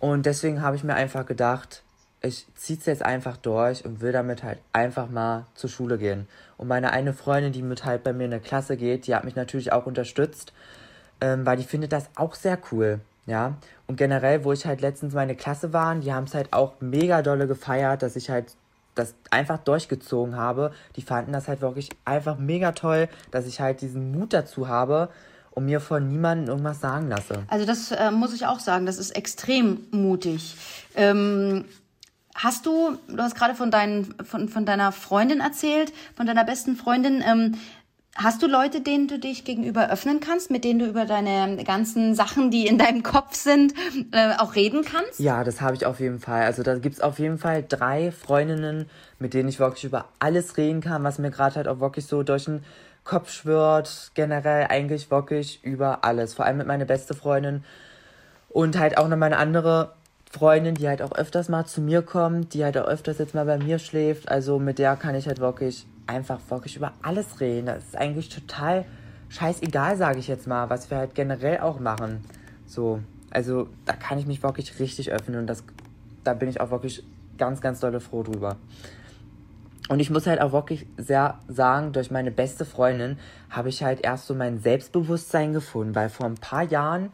Und 0.00 0.26
deswegen 0.26 0.62
habe 0.62 0.76
ich 0.76 0.84
mir 0.84 0.94
einfach 0.94 1.26
gedacht, 1.26 1.82
ich 2.22 2.46
ziehe 2.54 2.78
es 2.78 2.86
jetzt 2.86 3.02
einfach 3.02 3.36
durch 3.36 3.84
und 3.84 4.00
will 4.00 4.12
damit 4.12 4.42
halt 4.42 4.58
einfach 4.72 5.08
mal 5.08 5.46
zur 5.54 5.70
Schule 5.70 5.98
gehen. 5.98 6.28
Und 6.56 6.68
meine 6.68 6.92
eine 6.92 7.12
Freundin, 7.12 7.52
die 7.52 7.62
mit 7.62 7.84
halt 7.84 8.04
bei 8.04 8.12
mir 8.12 8.24
in 8.24 8.30
der 8.30 8.40
Klasse 8.40 8.76
geht, 8.76 9.06
die 9.06 9.14
hat 9.14 9.24
mich 9.24 9.36
natürlich 9.36 9.72
auch 9.72 9.86
unterstützt, 9.86 10.52
ähm, 11.20 11.46
weil 11.46 11.56
die 11.56 11.64
findet 11.64 11.92
das 11.92 12.10
auch 12.16 12.34
sehr 12.34 12.58
cool. 12.72 13.00
Ja, 13.26 13.54
und 13.86 13.96
generell, 13.96 14.44
wo 14.44 14.52
ich 14.52 14.66
halt 14.66 14.80
letztens 14.80 15.14
meine 15.14 15.36
Klasse 15.36 15.72
war, 15.72 15.94
die 15.94 16.12
haben 16.12 16.24
es 16.24 16.34
halt 16.34 16.52
auch 16.52 16.80
mega 16.80 17.22
dolle 17.22 17.46
gefeiert, 17.46 18.02
dass 18.02 18.16
ich 18.16 18.28
halt 18.30 18.56
das 19.00 19.14
einfach 19.30 19.58
durchgezogen 19.58 20.36
habe. 20.36 20.72
Die 20.96 21.02
fanden 21.02 21.32
das 21.32 21.48
halt 21.48 21.60
wirklich 21.60 21.90
einfach 22.04 22.38
mega 22.38 22.72
toll, 22.72 23.08
dass 23.30 23.46
ich 23.46 23.60
halt 23.60 23.80
diesen 23.80 24.12
Mut 24.12 24.32
dazu 24.32 24.68
habe 24.68 25.08
und 25.50 25.66
mir 25.66 25.80
von 25.80 26.08
niemandem 26.08 26.48
irgendwas 26.48 26.80
sagen 26.80 27.08
lasse. 27.08 27.42
Also 27.48 27.66
das 27.66 27.90
äh, 27.90 28.10
muss 28.10 28.32
ich 28.34 28.46
auch 28.46 28.60
sagen, 28.60 28.86
das 28.86 28.98
ist 28.98 29.10
extrem 29.10 29.86
mutig. 29.90 30.56
Ähm, 30.94 31.64
hast 32.34 32.66
du, 32.66 32.98
du 33.08 33.18
hast 33.18 33.34
gerade 33.34 33.54
von, 33.54 33.72
von, 34.24 34.48
von 34.48 34.64
deiner 34.64 34.92
Freundin 34.92 35.40
erzählt, 35.40 35.92
von 36.16 36.26
deiner 36.26 36.44
besten 36.44 36.76
Freundin. 36.76 37.22
Ähm, 37.26 37.56
Hast 38.22 38.42
du 38.42 38.46
Leute, 38.46 38.82
denen 38.82 39.08
du 39.08 39.18
dich 39.18 39.44
gegenüber 39.44 39.90
öffnen 39.90 40.20
kannst, 40.20 40.50
mit 40.50 40.62
denen 40.62 40.78
du 40.78 40.84
über 40.84 41.06
deine 41.06 41.64
ganzen 41.64 42.14
Sachen, 42.14 42.50
die 42.50 42.66
in 42.66 42.76
deinem 42.76 43.02
Kopf 43.02 43.34
sind, 43.34 43.72
äh, 44.12 44.34
auch 44.36 44.56
reden 44.56 44.84
kannst? 44.84 45.20
Ja, 45.20 45.42
das 45.42 45.62
habe 45.62 45.74
ich 45.74 45.86
auf 45.86 46.00
jeden 46.00 46.18
Fall. 46.18 46.42
Also 46.42 46.62
da 46.62 46.76
gibt 46.76 46.96
es 46.96 47.00
auf 47.00 47.18
jeden 47.18 47.38
Fall 47.38 47.64
drei 47.66 48.12
Freundinnen, 48.12 48.90
mit 49.18 49.32
denen 49.32 49.48
ich 49.48 49.58
wirklich 49.58 49.84
über 49.84 50.04
alles 50.18 50.58
reden 50.58 50.82
kann, 50.82 51.02
was 51.02 51.18
mir 51.18 51.30
gerade 51.30 51.54
halt 51.54 51.66
auch 51.66 51.80
wirklich 51.80 52.04
so 52.04 52.22
durch 52.22 52.44
den 52.44 52.62
Kopf 53.04 53.30
schwirrt. 53.32 54.10
Generell 54.12 54.66
eigentlich 54.68 55.10
wirklich 55.10 55.64
über 55.64 56.04
alles. 56.04 56.34
Vor 56.34 56.44
allem 56.44 56.58
mit 56.58 56.66
meiner 56.66 56.84
beste 56.84 57.14
Freundin 57.14 57.64
und 58.50 58.78
halt 58.78 58.98
auch 58.98 59.08
noch 59.08 59.16
meine 59.16 59.38
andere 59.38 59.94
Freundin, 60.30 60.74
die 60.74 60.88
halt 60.88 61.00
auch 61.00 61.12
öfters 61.12 61.48
mal 61.48 61.64
zu 61.64 61.80
mir 61.80 62.02
kommt, 62.02 62.52
die 62.52 62.64
halt 62.64 62.76
auch 62.76 62.86
öfters 62.86 63.16
jetzt 63.16 63.34
mal 63.34 63.46
bei 63.46 63.56
mir 63.56 63.78
schläft. 63.78 64.28
Also 64.28 64.58
mit 64.58 64.78
der 64.78 64.96
kann 64.96 65.14
ich 65.14 65.26
halt 65.26 65.38
wirklich 65.38 65.86
einfach 66.10 66.40
wirklich 66.48 66.76
über 66.76 66.92
alles 67.02 67.40
reden. 67.40 67.66
Das 67.66 67.84
ist 67.84 67.96
eigentlich 67.96 68.28
total 68.28 68.84
scheißegal, 69.28 69.96
sage 69.96 70.18
ich 70.18 70.28
jetzt 70.28 70.46
mal, 70.46 70.68
was 70.68 70.90
wir 70.90 70.98
halt 70.98 71.14
generell 71.14 71.60
auch 71.60 71.80
machen. 71.80 72.24
So, 72.66 73.00
also 73.30 73.68
da 73.86 73.94
kann 73.94 74.18
ich 74.18 74.26
mich 74.26 74.42
wirklich 74.42 74.78
richtig 74.78 75.10
öffnen 75.12 75.38
und 75.38 75.46
das, 75.46 75.64
da 76.24 76.34
bin 76.34 76.48
ich 76.48 76.60
auch 76.60 76.70
wirklich 76.70 77.04
ganz, 77.38 77.60
ganz 77.60 77.80
dolle 77.80 78.00
froh 78.00 78.22
drüber. 78.22 78.56
Und 79.88 79.98
ich 79.98 80.10
muss 80.10 80.26
halt 80.26 80.40
auch 80.40 80.52
wirklich 80.52 80.86
sehr 80.96 81.40
sagen, 81.48 81.92
durch 81.92 82.10
meine 82.10 82.30
beste 82.30 82.64
Freundin 82.64 83.18
habe 83.48 83.68
ich 83.68 83.82
halt 83.82 84.04
erst 84.04 84.26
so 84.26 84.34
mein 84.34 84.60
Selbstbewusstsein 84.60 85.52
gefunden, 85.52 85.94
weil 85.94 86.08
vor 86.08 86.26
ein 86.26 86.36
paar 86.36 86.62
Jahren 86.62 87.10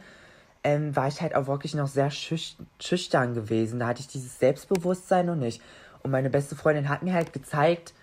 ähm, 0.62 0.95
war 0.95 1.09
ich 1.09 1.23
halt 1.23 1.35
auch 1.35 1.47
wirklich 1.47 1.75
noch 1.75 1.87
sehr 1.87 2.11
schüchtern 2.11 3.35
gewesen. 3.35 3.79
Da 3.79 3.87
hatte 3.87 4.00
ich 4.00 4.09
dieses 4.09 4.38
Selbstbewusstsein 4.38 5.25
noch 5.25 5.37
nicht. 5.37 5.62
Und 6.03 6.11
meine 6.11 6.29
beste 6.29 6.55
Freundin 6.55 6.88
hat 6.88 7.03
mir 7.03 7.15
halt 7.15 7.33
gezeigt, 7.33 7.95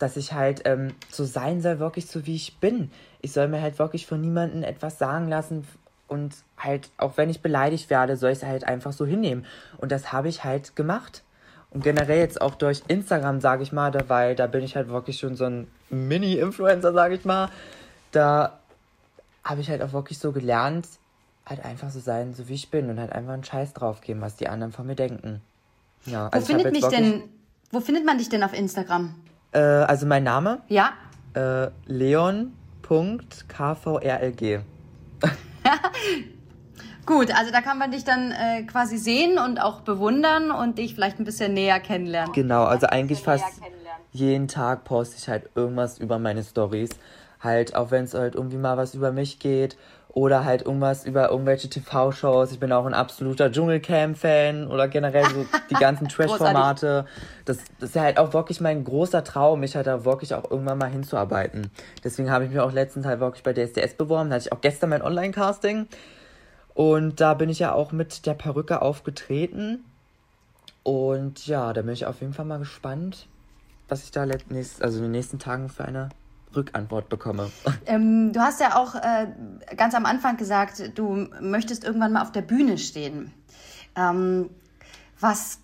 dass 0.00 0.16
ich 0.16 0.32
halt 0.32 0.62
ähm, 0.64 0.94
so 1.10 1.24
sein 1.24 1.60
soll, 1.60 1.78
wirklich 1.78 2.06
so 2.06 2.26
wie 2.26 2.34
ich 2.34 2.56
bin. 2.56 2.90
Ich 3.20 3.32
soll 3.32 3.46
mir 3.48 3.60
halt 3.60 3.78
wirklich 3.78 4.06
von 4.06 4.20
niemandem 4.20 4.64
etwas 4.64 4.98
sagen 4.98 5.28
lassen 5.28 5.66
und 6.08 6.34
halt, 6.58 6.90
auch 6.96 7.16
wenn 7.18 7.30
ich 7.30 7.42
beleidigt 7.42 7.90
werde, 7.90 8.16
soll 8.16 8.32
ich 8.32 8.38
es 8.38 8.44
halt 8.44 8.64
einfach 8.64 8.92
so 8.92 9.06
hinnehmen. 9.06 9.44
Und 9.76 9.92
das 9.92 10.10
habe 10.10 10.28
ich 10.28 10.42
halt 10.42 10.74
gemacht. 10.74 11.22
Und 11.70 11.84
generell 11.84 12.18
jetzt 12.18 12.40
auch 12.40 12.56
durch 12.56 12.82
Instagram, 12.88 13.40
sage 13.40 13.62
ich 13.62 13.72
mal, 13.72 13.92
da, 13.92 14.08
weil 14.08 14.34
da 14.34 14.48
bin 14.48 14.64
ich 14.64 14.74
halt 14.74 14.88
wirklich 14.88 15.18
schon 15.18 15.36
so 15.36 15.44
ein 15.44 15.68
Mini-Influencer, 15.90 16.92
sage 16.92 17.14
ich 17.14 17.24
mal. 17.24 17.48
Da 18.10 18.58
habe 19.44 19.60
ich 19.60 19.68
halt 19.68 19.82
auch 19.82 19.92
wirklich 19.92 20.18
so 20.18 20.32
gelernt, 20.32 20.88
halt 21.46 21.64
einfach 21.64 21.90
so 21.90 22.00
sein, 22.00 22.34
so 22.34 22.48
wie 22.48 22.54
ich 22.54 22.70
bin 22.70 22.88
und 22.90 22.98
halt 22.98 23.12
einfach 23.12 23.34
einen 23.34 23.44
Scheiß 23.44 23.74
drauf 23.74 24.00
geben, 24.00 24.22
was 24.22 24.34
die 24.34 24.48
anderen 24.48 24.72
von 24.72 24.86
mir 24.86 24.96
denken. 24.96 25.42
Ja, 26.06 26.26
wo 26.26 26.30
also 26.30 26.46
findet 26.46 26.72
mich 26.72 26.86
denn, 26.86 27.22
wo 27.70 27.80
findet 27.80 28.06
man 28.06 28.18
dich 28.18 28.30
denn 28.30 28.42
auf 28.42 28.54
Instagram? 28.54 29.14
Äh, 29.52 29.58
also 29.58 30.06
mein 30.06 30.24
Name? 30.24 30.62
Ja. 30.68 30.92
Äh, 31.34 31.70
Leon.kvrlg. 31.86 32.52
Gut, 37.06 37.34
also 37.36 37.50
da 37.50 37.60
kann 37.60 37.78
man 37.78 37.90
dich 37.90 38.04
dann 38.04 38.30
äh, 38.30 38.62
quasi 38.64 38.96
sehen 38.96 39.38
und 39.38 39.60
auch 39.60 39.80
bewundern 39.80 40.50
und 40.50 40.78
dich 40.78 40.94
vielleicht 40.94 41.18
ein 41.18 41.24
bisschen 41.24 41.54
näher 41.54 41.80
kennenlernen. 41.80 42.32
Genau, 42.32 42.64
also 42.64 42.86
eigentlich 42.86 43.20
fast 43.20 43.60
jeden 44.12 44.48
Tag 44.48 44.84
poste 44.84 45.16
ich 45.18 45.28
halt 45.28 45.50
irgendwas 45.54 45.98
über 45.98 46.18
meine 46.18 46.42
Stories. 46.44 46.90
Halt, 47.40 47.74
auch 47.74 47.90
wenn 47.90 48.04
es 48.04 48.14
halt 48.14 48.34
irgendwie 48.34 48.58
mal 48.58 48.76
was 48.76 48.94
über 48.94 49.12
mich 49.12 49.38
geht 49.38 49.76
oder 50.12 50.44
halt 50.44 50.62
irgendwas 50.62 51.04
über 51.04 51.30
irgendwelche 51.30 51.68
TV-Shows. 51.68 52.50
Ich 52.52 52.58
bin 52.58 52.72
auch 52.72 52.84
ein 52.84 52.94
absoluter 52.94 53.50
Dschungelcamp-Fan 53.52 54.66
oder 54.66 54.88
generell 54.88 55.24
so 55.26 55.46
die 55.70 55.74
ganzen 55.74 56.08
Trash-Formate. 56.08 57.06
Das, 57.44 57.58
das 57.78 57.90
ist 57.90 57.94
ja 57.94 58.02
halt 58.02 58.18
auch 58.18 58.32
wirklich 58.32 58.60
mein 58.60 58.82
großer 58.82 59.22
Traum, 59.22 59.60
mich 59.60 59.76
halt 59.76 59.86
da 59.86 60.04
wirklich 60.04 60.34
auch 60.34 60.50
irgendwann 60.50 60.78
mal 60.78 60.90
hinzuarbeiten. 60.90 61.70
Deswegen 62.02 62.30
habe 62.30 62.44
ich 62.44 62.50
mich 62.50 62.60
auch 62.60 62.72
letztens 62.72 63.06
halt 63.06 63.20
wirklich 63.20 63.44
bei 63.44 63.52
DSDS 63.52 63.94
beworben. 63.94 64.30
Da 64.30 64.36
hatte 64.36 64.46
ich 64.46 64.52
auch 64.52 64.60
gestern 64.60 64.90
mein 64.90 65.02
Online-Casting. 65.02 65.86
Und 66.74 67.20
da 67.20 67.34
bin 67.34 67.48
ich 67.48 67.60
ja 67.60 67.72
auch 67.72 67.92
mit 67.92 68.26
der 68.26 68.34
Perücke 68.34 68.82
aufgetreten. 68.82 69.84
Und 70.82 71.46
ja, 71.46 71.72
da 71.72 71.82
bin 71.82 71.92
ich 71.92 72.06
auf 72.06 72.20
jeden 72.20 72.32
Fall 72.32 72.46
mal 72.46 72.58
gespannt, 72.58 73.28
was 73.88 74.02
ich 74.02 74.10
da 74.10 74.26
nächst, 74.26 74.82
also 74.82 74.98
in 74.98 75.04
den 75.04 75.12
nächsten 75.12 75.38
Tagen 75.38 75.68
für 75.68 75.84
eine 75.84 76.08
Rückantwort 76.54 77.08
bekomme. 77.08 77.50
Ähm, 77.86 78.32
du 78.32 78.40
hast 78.40 78.60
ja 78.60 78.76
auch 78.76 78.94
äh, 78.94 79.26
ganz 79.76 79.94
am 79.94 80.06
Anfang 80.06 80.36
gesagt, 80.36 80.92
du 80.96 81.28
möchtest 81.40 81.84
irgendwann 81.84 82.12
mal 82.12 82.22
auf 82.22 82.32
der 82.32 82.42
Bühne 82.42 82.78
stehen. 82.78 83.32
Ähm, 83.96 84.50
was, 85.18 85.58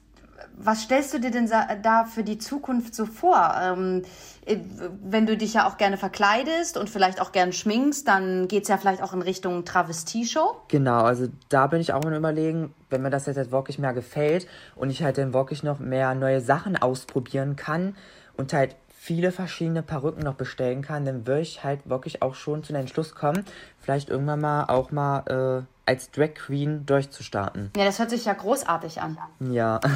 was 0.57 0.83
stellst 0.83 1.15
du 1.15 1.21
dir 1.21 1.31
denn 1.31 1.49
da 1.49 2.05
für 2.05 2.23
die 2.23 2.39
Zukunft 2.39 2.95
so 2.95 3.07
vor? 3.07 3.55
Ähm, 3.61 4.03
äh, 4.45 4.59
wenn 5.03 5.27
du 5.27 5.37
dich 5.37 5.55
ja 5.55 5.69
auch 5.69 5.77
gerne 5.77 5.97
verkleidest 5.97 6.77
und 6.77 6.89
vielleicht 6.89 7.21
auch 7.21 7.33
gerne 7.33 7.53
schminkst, 7.53 8.07
dann 8.07 8.49
geht 8.49 8.63
es 8.63 8.69
ja 8.69 8.77
vielleicht 8.79 9.03
auch 9.03 9.13
in 9.13 9.23
Richtung 9.23 9.65
Travestie-Show. 9.65 10.57
Genau, 10.69 11.03
also 11.03 11.29
da 11.49 11.67
bin 11.67 11.81
ich 11.81 11.93
auch 11.93 12.03
mal 12.03 12.15
überlegen, 12.15 12.75
wenn 12.91 13.03
mir 13.03 13.11
das 13.11 13.27
jetzt 13.27 13.37
halt 13.37 13.51
wirklich 13.51 13.79
mehr 13.79 13.93
gefällt 13.93 14.47
und 14.75 14.91
ich 14.91 15.03
halt 15.03 15.19
dann 15.19 15.35
wirklich 15.35 15.63
noch 15.63 15.79
mehr 15.79 16.15
neue 16.15 16.41
Sachen 16.41 16.77
ausprobieren 16.77 17.57
kann 17.57 17.97
und 18.37 18.53
halt 18.53 18.77
viele 19.07 19.31
verschiedene 19.31 19.85
Perücken 19.85 20.25
noch 20.25 20.35
bestellen 20.35 20.83
kann, 20.83 21.05
dann 21.05 21.29
würde 21.29 21.43
ich 21.43 21.63
halt 21.63 21.89
wirklich 21.89 22.23
auch 22.23 22.35
schon 22.35 22.65
zu 22.65 22.73
dem 22.73 22.81
Entschluss 22.81 23.15
kommen, 23.15 23.45
vielleicht 23.81 24.11
irgendwann 24.11 24.41
mal 24.41 24.65
auch 24.65 24.91
mal 24.91 25.65
äh, 25.65 25.89
als 25.89 26.11
Drag 26.11 26.35
Queen 26.35 26.85
durchzustarten. 26.87 27.71
Ja, 27.77 27.85
das 27.85 28.01
hört 28.01 28.11
sich 28.11 28.25
ja 28.25 28.33
großartig 28.33 29.01
an. 29.01 29.17
Ja. 29.41 29.81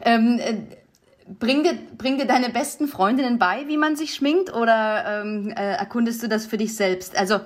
Ähm, 0.00 0.40
äh, 0.40 0.54
bring, 1.38 1.62
dir, 1.62 1.78
bring 1.96 2.18
dir 2.18 2.26
deine 2.26 2.48
besten 2.48 2.88
Freundinnen 2.88 3.38
bei, 3.38 3.68
wie 3.68 3.76
man 3.76 3.94
sich 3.94 4.14
schminkt, 4.14 4.52
oder 4.52 5.22
ähm, 5.22 5.50
äh, 5.50 5.74
erkundest 5.74 6.22
du 6.22 6.28
das 6.28 6.46
für 6.46 6.56
dich 6.56 6.74
selbst? 6.74 7.16
Also 7.16 7.38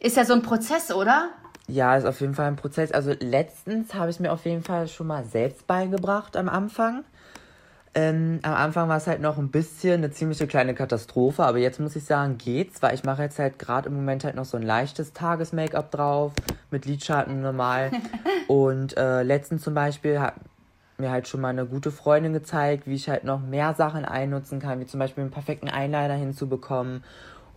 ist 0.00 0.16
ja 0.16 0.24
so 0.24 0.32
ein 0.32 0.42
Prozess, 0.42 0.90
oder? 0.90 1.28
Ja, 1.68 1.96
ist 1.96 2.06
auf 2.06 2.20
jeden 2.20 2.34
Fall 2.34 2.46
ein 2.46 2.56
Prozess. 2.56 2.90
Also 2.90 3.12
letztens 3.20 3.94
habe 3.94 4.10
ich 4.10 4.18
mir 4.18 4.32
auf 4.32 4.44
jeden 4.46 4.64
Fall 4.64 4.88
schon 4.88 5.06
mal 5.06 5.22
selbst 5.24 5.66
beigebracht 5.68 6.36
am 6.36 6.48
Anfang. 6.48 7.04
Ähm, 7.94 8.40
am 8.42 8.54
Anfang 8.54 8.88
war 8.88 8.96
es 8.96 9.06
halt 9.06 9.20
noch 9.20 9.36
ein 9.36 9.50
bisschen 9.50 9.94
eine 9.94 10.10
ziemliche 10.10 10.46
kleine 10.46 10.74
Katastrophe, 10.74 11.44
aber 11.44 11.58
jetzt 11.58 11.78
muss 11.78 11.94
ich 11.94 12.04
sagen, 12.04 12.38
geht's, 12.38 12.80
weil 12.80 12.94
ich 12.94 13.04
mache 13.04 13.22
jetzt 13.22 13.38
halt 13.38 13.58
gerade 13.58 13.88
im 13.88 13.94
Moment 13.94 14.24
halt 14.24 14.34
noch 14.34 14.46
so 14.46 14.56
ein 14.56 14.62
leichtes 14.62 15.12
Tages-Make-up 15.12 15.90
drauf, 15.90 16.32
mit 16.70 16.86
Lidschatten 16.86 17.42
normal. 17.42 17.90
Und 18.48 18.96
äh, 18.96 19.22
letztens 19.22 19.62
zum 19.62 19.74
Beispiel 19.74 20.20
hat 20.20 20.34
mir 20.96 21.10
halt 21.10 21.28
schon 21.28 21.42
mal 21.42 21.50
eine 21.50 21.66
gute 21.66 21.90
Freundin 21.90 22.32
gezeigt, 22.32 22.86
wie 22.86 22.94
ich 22.94 23.10
halt 23.10 23.24
noch 23.24 23.40
mehr 23.40 23.74
Sachen 23.74 24.06
einnutzen 24.06 24.58
kann, 24.58 24.80
wie 24.80 24.86
zum 24.86 24.98
Beispiel 24.98 25.22
einen 25.22 25.30
perfekten 25.30 25.68
Eyeliner 25.68 26.14
hinzubekommen. 26.14 27.04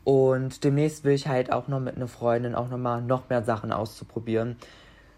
Und 0.03 0.65
demnächst 0.65 1.05
will 1.05 1.13
ich 1.13 1.29
halt 1.29 1.53
auch 1.53 1.69
noch 1.69 1.79
mit 1.79 1.95
einer 1.95 2.07
Freundin 2.07 2.55
auch 2.55 2.69
noch 2.69 2.77
mal 2.77 3.01
noch 3.01 3.29
mehr 3.29 3.43
Sachen 3.43 3.71
auszuprobieren, 3.71 4.57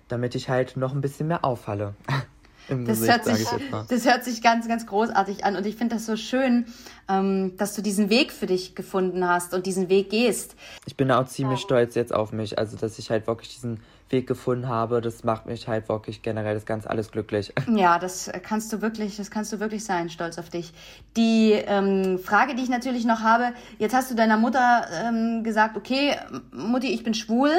damit 0.10 0.36
ich 0.36 0.48
halt 0.48 0.78
noch 0.78 0.94
ein 0.94 1.02
bisschen 1.02 1.28
mehr 1.28 1.44
auffalle. 1.44 1.96
im 2.70 2.86
das 2.86 3.00
Gesicht, 3.00 3.26
hört 3.26 3.38
sich, 3.38 3.48
Das 3.90 4.06
hört 4.06 4.24
sich 4.24 4.42
ganz, 4.42 4.68
ganz 4.68 4.86
großartig 4.86 5.46
an. 5.46 5.56
Und 5.56 5.66
ich 5.66 5.76
finde 5.76 5.96
das 5.96 6.06
so 6.06 6.16
schön, 6.16 6.66
ähm, 7.10 7.56
dass 7.58 7.76
du 7.76 7.82
diesen 7.82 8.10
Weg 8.10 8.32
für 8.32 8.46
dich 8.46 8.76
gefunden 8.76 9.28
hast 9.28 9.54
und 9.54 9.66
diesen 9.66 9.90
Weg 9.90 10.10
gehst. 10.10 10.56
Ich 10.86 10.98
bin 10.98 11.12
auch 11.12 11.26
ziemlich 11.28 11.60
ja. 11.62 11.66
stolz 11.66 11.96
jetzt 11.96 12.14
auf 12.14 12.32
mich. 12.32 12.58
Also, 12.58 12.78
dass 12.78 13.00
ich 13.00 13.10
halt 13.10 13.28
wirklich 13.28 13.54
diesen 13.54 13.80
Weg 14.10 14.28
gefunden 14.28 14.68
habe. 14.68 15.02
Das 15.02 15.24
macht 15.24 15.46
mich 15.46 15.68
halt 15.68 15.90
wirklich 15.90 16.22
generell 16.22 16.56
das 16.56 16.66
ganz 16.66 16.88
alles 16.88 17.12
glücklich. 17.12 17.54
Ja, 17.78 18.00
das 18.00 18.32
kannst 18.44 18.74
du 18.74 18.82
wirklich, 18.82 19.18
das 19.18 19.30
kannst 19.30 19.54
du 19.54 19.60
wirklich 19.60 19.84
sein, 19.84 20.10
stolz 20.10 20.40
auf 20.40 20.50
dich. 20.50 20.74
Die 21.16 21.52
ähm, 21.52 22.18
Frage, 22.18 22.56
die 22.56 22.64
ich 22.64 22.70
natürlich 22.70 23.06
noch 23.06 23.20
habe, 23.20 23.54
jetzt 23.78 23.94
hast 23.94 24.10
du 24.10 24.16
deiner 24.16 24.38
Mutter 24.38 24.88
ähm, 25.04 25.44
gesagt, 25.44 25.78
okay, 25.78 26.16
Mutti, 26.52 26.88
ich 26.88 27.04
bin 27.04 27.14
schwul. 27.14 27.52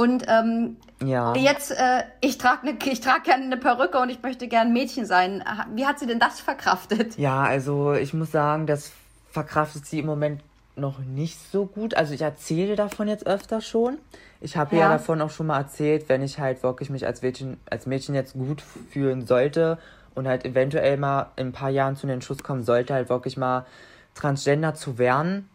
Und 0.00 0.24
ähm, 0.28 0.76
Ja. 1.04 1.34
jetzt, 1.34 1.72
äh, 1.72 2.04
ich 2.20 2.38
trage 2.38 2.66
ne, 2.66 2.78
ich 2.84 3.00
trag 3.00 3.24
gerne 3.24 3.44
eine 3.44 3.56
Perücke 3.58 3.98
und 3.98 4.08
ich 4.08 4.22
möchte 4.22 4.48
gern 4.48 4.72
Mädchen 4.72 5.04
sein. 5.04 5.44
Wie 5.74 5.84
hat 5.86 5.98
sie 5.98 6.06
denn 6.06 6.18
das 6.18 6.40
verkraftet? 6.40 7.18
Ja, 7.18 7.42
also 7.42 7.92
ich 7.92 8.14
muss 8.14 8.32
sagen, 8.32 8.66
das 8.66 8.92
verkraftet 9.30 9.84
sie 9.84 9.98
im 9.98 10.06
Moment 10.06 10.40
noch 10.76 10.98
nicht 11.00 11.38
so 11.52 11.66
gut. 11.66 11.94
Also 11.94 12.14
ich 12.14 12.22
erzähle 12.22 12.76
davon 12.76 13.08
jetzt 13.08 13.26
öfter 13.26 13.60
schon. 13.60 13.98
Ich 14.40 14.56
habe 14.56 14.74
ja. 14.76 14.82
Ja. 14.82 14.88
davon 14.88 15.20
auch 15.20 15.30
schon 15.30 15.48
mal 15.48 15.58
erzählt, 15.58 16.08
wenn 16.08 16.22
ich 16.22 16.38
halt 16.38 16.62
wirklich 16.62 16.88
mich 16.88 17.06
als 17.06 17.20
Mädchen, 17.20 17.58
als 17.68 17.84
Mädchen 17.86 18.14
jetzt 18.14 18.32
gut 18.32 18.62
fühlen 18.62 19.26
sollte 19.26 19.78
und 20.14 20.26
halt 20.26 20.46
eventuell 20.46 20.96
mal 20.96 21.30
in 21.36 21.48
ein 21.48 21.52
paar 21.52 21.70
Jahren 21.70 21.96
zu 21.96 22.06
den 22.06 22.22
Schuss 22.22 22.42
kommen 22.42 22.64
sollte, 22.64 22.94
halt 22.94 23.10
wirklich 23.10 23.36
mal 23.36 23.66
Transgender 24.14 24.74
zu 24.74 24.96
werden. 24.98 25.48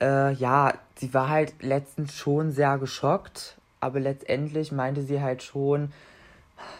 Äh, 0.00 0.32
ja, 0.32 0.74
sie 0.96 1.12
war 1.14 1.28
halt 1.28 1.62
letztens 1.62 2.14
schon 2.14 2.52
sehr 2.52 2.78
geschockt, 2.78 3.56
aber 3.80 4.00
letztendlich 4.00 4.72
meinte 4.72 5.02
sie 5.02 5.20
halt 5.20 5.42
schon, 5.42 5.92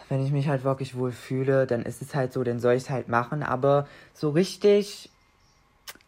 wenn 0.09 0.25
ich 0.25 0.31
mich 0.31 0.47
halt 0.47 0.63
wirklich 0.63 0.95
wohl 0.95 1.11
fühle, 1.11 1.67
dann 1.67 1.83
ist 1.83 2.01
es 2.01 2.15
halt 2.15 2.33
so, 2.33 2.43
dann 2.43 2.59
soll 2.59 2.73
ich 2.73 2.83
es 2.83 2.89
halt 2.89 3.07
machen. 3.07 3.43
Aber 3.43 3.87
so 4.13 4.29
richtig 4.29 5.09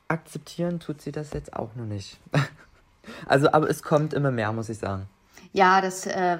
akzeptieren 0.07 0.79
tut 0.79 1.01
sie 1.01 1.11
das 1.11 1.33
jetzt 1.33 1.53
auch 1.53 1.75
noch 1.75 1.85
nicht. 1.85 2.19
Also, 3.25 3.51
aber 3.51 3.69
es 3.69 3.83
kommt 3.83 4.13
immer 4.13 4.31
mehr, 4.31 4.53
muss 4.53 4.69
ich 4.69 4.77
sagen. 4.77 5.09
Ja, 5.51 5.81
das 5.81 6.05
äh, 6.05 6.37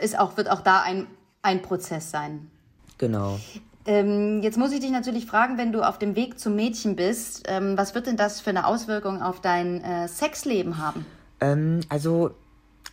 ist 0.00 0.18
auch, 0.18 0.36
wird 0.36 0.50
auch 0.50 0.60
da 0.60 0.82
ein, 0.82 1.06
ein 1.40 1.62
Prozess 1.62 2.10
sein. 2.10 2.50
Genau. 2.98 3.40
Ähm, 3.86 4.40
jetzt 4.42 4.56
muss 4.56 4.72
ich 4.72 4.80
dich 4.80 4.90
natürlich 4.90 5.26
fragen, 5.26 5.58
wenn 5.58 5.72
du 5.72 5.82
auf 5.82 5.98
dem 5.98 6.16
Weg 6.16 6.38
zum 6.38 6.56
Mädchen 6.56 6.96
bist, 6.96 7.44
ähm, 7.48 7.76
was 7.76 7.94
wird 7.94 8.06
denn 8.06 8.16
das 8.16 8.40
für 8.40 8.50
eine 8.50 8.66
Auswirkung 8.66 9.20
auf 9.20 9.40
dein 9.40 9.82
äh, 9.82 10.08
Sexleben 10.08 10.78
haben? 10.78 11.04
Ähm, 11.40 11.80
also 11.90 12.30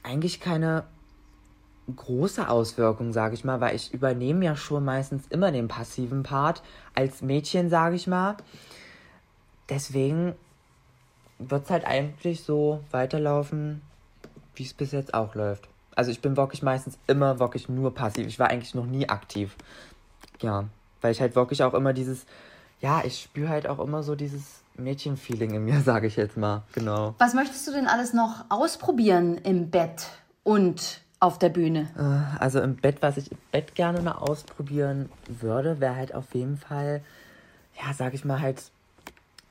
eigentlich 0.04 0.42
keine 0.42 0.84
große 1.96 2.50
Auswirkung, 2.50 3.14
sage 3.14 3.36
ich 3.36 3.44
mal, 3.44 3.62
weil 3.62 3.76
ich 3.76 3.94
übernehme 3.94 4.46
ja 4.46 4.56
schon 4.56 4.84
meistens 4.84 5.28
immer 5.30 5.52
den 5.52 5.68
passiven 5.68 6.24
Part 6.24 6.62
als 6.94 7.22
Mädchen, 7.22 7.70
sage 7.70 7.96
ich 7.96 8.08
mal. 8.08 8.36
Deswegen 9.70 10.36
wird 11.40 11.66
es 11.66 11.70
halt 11.70 11.86
eigentlich 11.86 12.44
so 12.44 12.84
weiterlaufen, 12.92 13.82
wie 14.56 14.64
es 14.64 14.74
bis 14.74 14.92
jetzt 14.92 15.14
auch 15.14 15.36
läuft. 15.36 15.70
Also 15.96 16.12
ich 16.12 16.22
bin 16.22 16.38
wirklich 16.38 16.62
meistens 16.62 16.98
immer 17.08 17.40
wirklich 17.40 17.70
nur 17.70 17.94
passiv. 17.94 18.28
Ich 18.28 18.40
war 18.40 18.50
eigentlich 18.50 18.76
noch 18.76 18.86
nie 18.86 19.10
aktiv. 19.10 19.56
Ja, 20.42 20.66
weil 21.02 21.12
ich 21.12 21.22
halt 21.22 21.36
wirklich 21.36 21.64
auch 21.64 21.74
immer 21.74 21.94
dieses, 21.94 22.26
ja, 22.80 23.02
ich 23.04 23.22
spüre 23.22 23.50
halt 23.50 23.68
auch 23.68 23.80
immer 23.80 24.04
so 24.04 24.16
dieses 24.16 24.62
Mädchenfeeling 24.76 25.54
in 25.54 25.66
mir, 25.66 25.82
sage 25.86 26.08
ich 26.08 26.16
jetzt 26.16 26.38
mal. 26.38 26.64
Genau. 26.74 27.16
Was 27.20 27.34
möchtest 27.34 27.68
du 27.68 27.72
denn 27.72 27.88
alles 27.88 28.14
noch 28.14 28.46
ausprobieren 28.50 29.38
im 29.38 29.70
Bett 29.70 30.08
und 30.44 31.02
auf 31.20 31.38
der 31.38 31.50
Bühne? 31.50 31.88
Also 32.40 32.62
im 32.62 32.76
Bett, 32.76 32.98
was 33.02 33.18
ich 33.18 33.32
im 33.32 33.38
Bett 33.52 33.76
gerne 33.76 34.02
mal 34.02 34.14
ausprobieren 34.14 35.10
würde, 35.28 35.80
wäre 35.80 35.96
halt 35.96 36.16
auf 36.16 36.34
jeden 36.34 36.58
Fall, 36.58 37.02
ja, 37.80 37.94
sag 37.94 38.16
ich 38.16 38.26
mal, 38.26 38.42
halt 38.42 38.64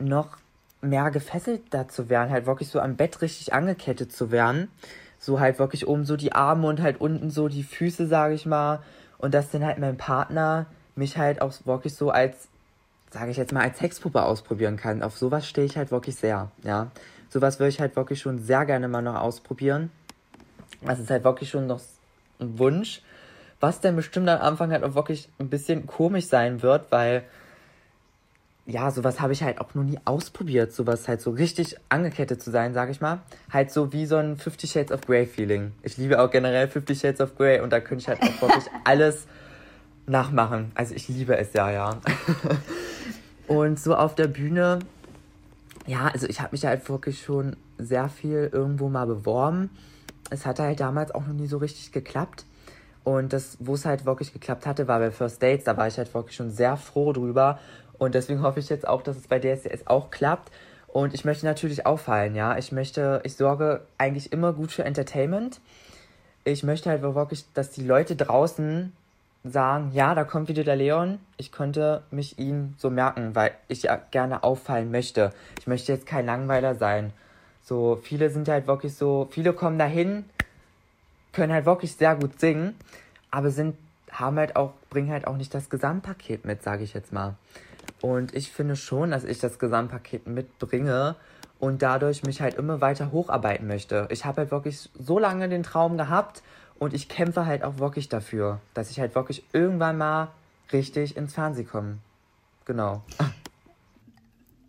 noch 0.01 0.37
mehr 0.83 1.11
gefesselt 1.11 1.63
dazu 1.71 2.09
werden, 2.09 2.31
halt 2.31 2.47
wirklich 2.47 2.71
so 2.71 2.81
am 2.81 2.97
Bett 2.97 3.23
richtig 3.23 3.53
angekettet 3.53 4.13
zu 4.13 4.31
werden. 4.31 4.69
So 5.19 5.39
halt 5.39 5.59
wirklich 5.59 5.87
oben 5.87 6.07
so 6.07 6.17
die 6.17 6.33
Arme 6.33 6.67
und 6.67 6.81
halt 6.81 7.01
unten 7.01 7.31
so 7.31 7.49
die 7.49 7.63
Füße, 7.63 8.07
sag 8.07 8.33
ich 8.33 8.47
mal. 8.47 8.81
Und 9.19 9.35
dass 9.35 9.51
dann 9.51 9.65
halt 9.65 9.79
mein 9.79 9.99
Partner 9.99 10.67
mich 11.01 11.19
halt 11.19 11.43
auch 11.43 11.53
wirklich 11.65 11.95
so 11.95 12.11
als, 12.11 12.49
sage 13.11 13.33
ich 13.33 13.37
jetzt 13.37 13.53
mal, 13.53 13.63
als 13.63 13.79
Sexpuppe 13.79 14.23
ausprobieren 14.23 14.77
kann. 14.77 15.03
Auf 15.03 15.19
sowas 15.19 15.49
stehe 15.49 15.67
ich 15.67 15.77
halt 15.77 15.91
wirklich 15.91 16.15
sehr, 16.15 16.53
ja. 16.63 16.93
Sowas 17.29 17.59
würde 17.59 17.71
ich 17.71 17.81
halt 17.81 17.97
wirklich 17.97 18.21
schon 18.21 18.39
sehr 18.39 18.65
gerne 18.67 18.87
mal 18.87 19.03
noch 19.03 19.17
ausprobieren. 19.17 19.91
Das 20.83 20.99
ist 20.99 21.11
halt 21.11 21.25
wirklich 21.25 21.51
schon 21.51 21.67
noch 21.67 21.81
ein 22.39 22.59
Wunsch, 22.59 23.03
was 23.59 23.81
dann 23.81 23.97
bestimmt 23.97 24.29
am 24.29 24.41
Anfang 24.41 24.71
halt 24.71 24.85
auch 24.85 24.95
wirklich 24.95 25.29
ein 25.39 25.49
bisschen 25.49 25.87
komisch 25.87 26.27
sein 26.27 26.63
wird, 26.63 26.91
weil 26.91 27.25
ja, 28.67 28.91
sowas 28.91 29.21
habe 29.21 29.33
ich 29.33 29.43
halt 29.43 29.61
auch 29.61 29.75
noch 29.75 29.83
nie 29.83 29.99
ausprobiert, 30.05 30.73
sowas 30.73 31.09
halt 31.09 31.21
so 31.21 31.31
richtig 31.31 31.77
angekettet 31.89 32.43
zu 32.43 32.51
sein, 32.51 32.73
sag 32.73 32.91
ich 32.91 33.01
mal. 33.01 33.21
Halt 33.51 33.71
so 33.71 33.93
wie 33.93 34.07
so 34.07 34.17
ein 34.17 34.37
Fifty 34.37 34.67
Shades 34.67 34.93
of 34.93 35.01
Grey 35.03 35.27
Feeling. 35.27 35.73
Ich 35.83 35.97
liebe 35.97 36.21
auch 36.21 36.31
generell 36.31 36.69
Fifty 36.69 36.95
Shades 36.95 37.21
of 37.21 37.37
Grey 37.37 37.61
und 37.61 37.71
da 37.71 37.81
könnte 37.81 38.03
ich 38.03 38.09
halt 38.09 38.23
auch 38.23 38.43
wirklich 38.43 38.65
alles 38.85 39.27
nachmachen. 40.07 40.73
Also 40.75 40.95
ich 40.95 41.09
liebe 41.09 41.37
es 41.37 41.53
ja, 41.53 41.71
ja. 41.71 42.01
und 43.47 43.79
so 43.79 43.95
auf 43.95 44.15
der 44.15 44.27
Bühne, 44.27 44.81
ja, 45.87 46.09
also 46.09 46.27
ich 46.27 46.41
habe 46.41 46.53
mich 46.53 46.65
halt 46.65 46.89
wirklich 46.89 47.23
schon 47.23 47.57
sehr 47.79 48.09
viel 48.09 48.51
irgendwo 48.53 48.89
mal 48.89 49.07
beworben. 49.07 49.71
Es 50.31 50.47
hatte 50.47 50.63
halt 50.63 50.81
damals 50.81 51.13
auch 51.13 51.27
noch 51.27 51.35
nie 51.35 51.47
so 51.47 51.59
richtig 51.59 51.93
geklappt. 51.93 52.45
Und 53.03 53.33
das, 53.33 53.57
wo 53.61 53.75
es 53.75 53.85
halt 53.85 54.05
wirklich 54.05 54.33
geklappt 54.33 54.67
hatte, 54.67 54.87
war 54.87 54.99
bei 54.99 55.11
First 55.11 55.43
Dates. 55.43 55.65
Da 55.65 55.77
war 55.77 55.89
ich 55.89 55.97
halt 55.97 56.13
wirklich 56.15 56.37
schon 56.37 56.51
sehr 56.51 56.77
froh 56.77 57.13
drüber. 57.13 57.59
Und 57.99 58.15
deswegen 58.15 58.43
hoffe 58.43 58.61
ich 58.61 58.69
jetzt 58.69 58.87
auch, 58.87 59.03
dass 59.03 59.17
es 59.17 59.27
bei 59.27 59.39
DSDS 59.39 59.87
auch 59.87 60.11
klappt. 60.11 60.51
Und 60.87 61.15
ich 61.15 61.25
möchte 61.25 61.47
natürlich 61.47 61.87
auffallen, 61.87 62.35
ja. 62.35 62.59
Ich 62.59 62.73
möchte, 62.73 63.21
ich 63.25 63.37
sorge 63.37 63.83
eigentlich 63.97 64.33
immer 64.33 64.53
gut 64.53 64.73
für 64.73 64.85
Entertainment. 64.85 65.61
Ich 66.45 66.63
möchte 66.63 66.91
halt 66.91 67.03
wirklich, 67.03 67.45
dass 67.55 67.71
die 67.71 67.85
Leute 67.85 68.17
draußen 68.17 68.93
sagen, 69.45 69.91
ja, 69.95 70.15
da 70.15 70.25
kommt 70.25 70.49
wieder 70.49 70.65
der 70.65 70.77
Leon. 70.77 71.19
Ich 71.37 71.51
konnte 71.51 72.03
mich 72.11 72.39
ihm 72.39 72.75
so 72.79 72.91
merken, 72.91 73.35
weil 73.35 73.53
ich 73.69 73.85
ja 73.85 73.97
gerne 74.11 74.43
auffallen 74.45 74.91
möchte. 74.91 75.33
Ich 75.59 75.67
möchte 75.67 75.93
jetzt 75.93 76.07
kein 76.07 76.27
Langweiler 76.27 76.75
sein. 76.75 77.13
So, 77.63 77.99
viele 78.03 78.31
sind 78.31 78.49
halt 78.49 78.67
wirklich 78.67 78.95
so, 78.95 79.29
viele 79.31 79.53
kommen 79.53 79.79
dahin, 79.79 80.25
können 81.33 81.53
halt 81.53 81.67
wirklich 81.67 81.97
sehr 81.97 82.17
gut 82.17 82.41
singen, 82.41 82.75
aber 83.31 83.51
sind, 83.51 83.77
haben 84.11 84.37
halt 84.37 84.57
auch, 84.57 84.73
bringen 84.91 85.11
halt 85.11 85.27
auch 85.27 85.37
nicht 85.37 85.55
das 85.55 85.71
Gesamtpaket 85.71 86.45
mit, 86.45 86.63
sage 86.63 86.83
ich 86.85 86.95
jetzt 86.95 87.13
mal. 87.13 87.37
Und 88.01 88.35
ich 88.35 88.51
finde 88.51 88.77
schon, 88.77 89.11
dass 89.11 89.25
ich 89.25 89.39
das 89.39 89.59
Gesamtpaket 89.59 90.27
mitbringe 90.27 91.17
und 91.59 91.83
dadurch 91.83 92.25
mich 92.25 92.41
halt 92.41 92.55
immer 92.55 92.81
weiter 92.81 93.13
hocharbeiten 93.13 93.67
möchte. 93.67 94.09
Ich 94.11 94.25
habe 94.25 94.39
halt 94.39 94.51
wirklich 94.51 94.91
so 94.99 95.19
lange 95.19 95.49
den 95.49 95.63
Traum 95.63 95.97
gehabt 95.97 96.43
und 96.81 96.95
ich 96.95 97.09
kämpfe 97.09 97.47
halt 97.47 97.63
auch 97.63 97.79
wirklich 97.79 98.09
dafür, 98.09 98.59
dass 98.75 98.91
ich 98.91 98.99
halt 98.99 99.15
wirklich 99.15 99.45
irgendwann 99.53 99.99
mal 99.99 100.29
richtig 100.73 101.17
ins 101.17 101.35
Fernsehen 101.35 101.69
komme. 101.69 101.99
Genau. 102.65 103.03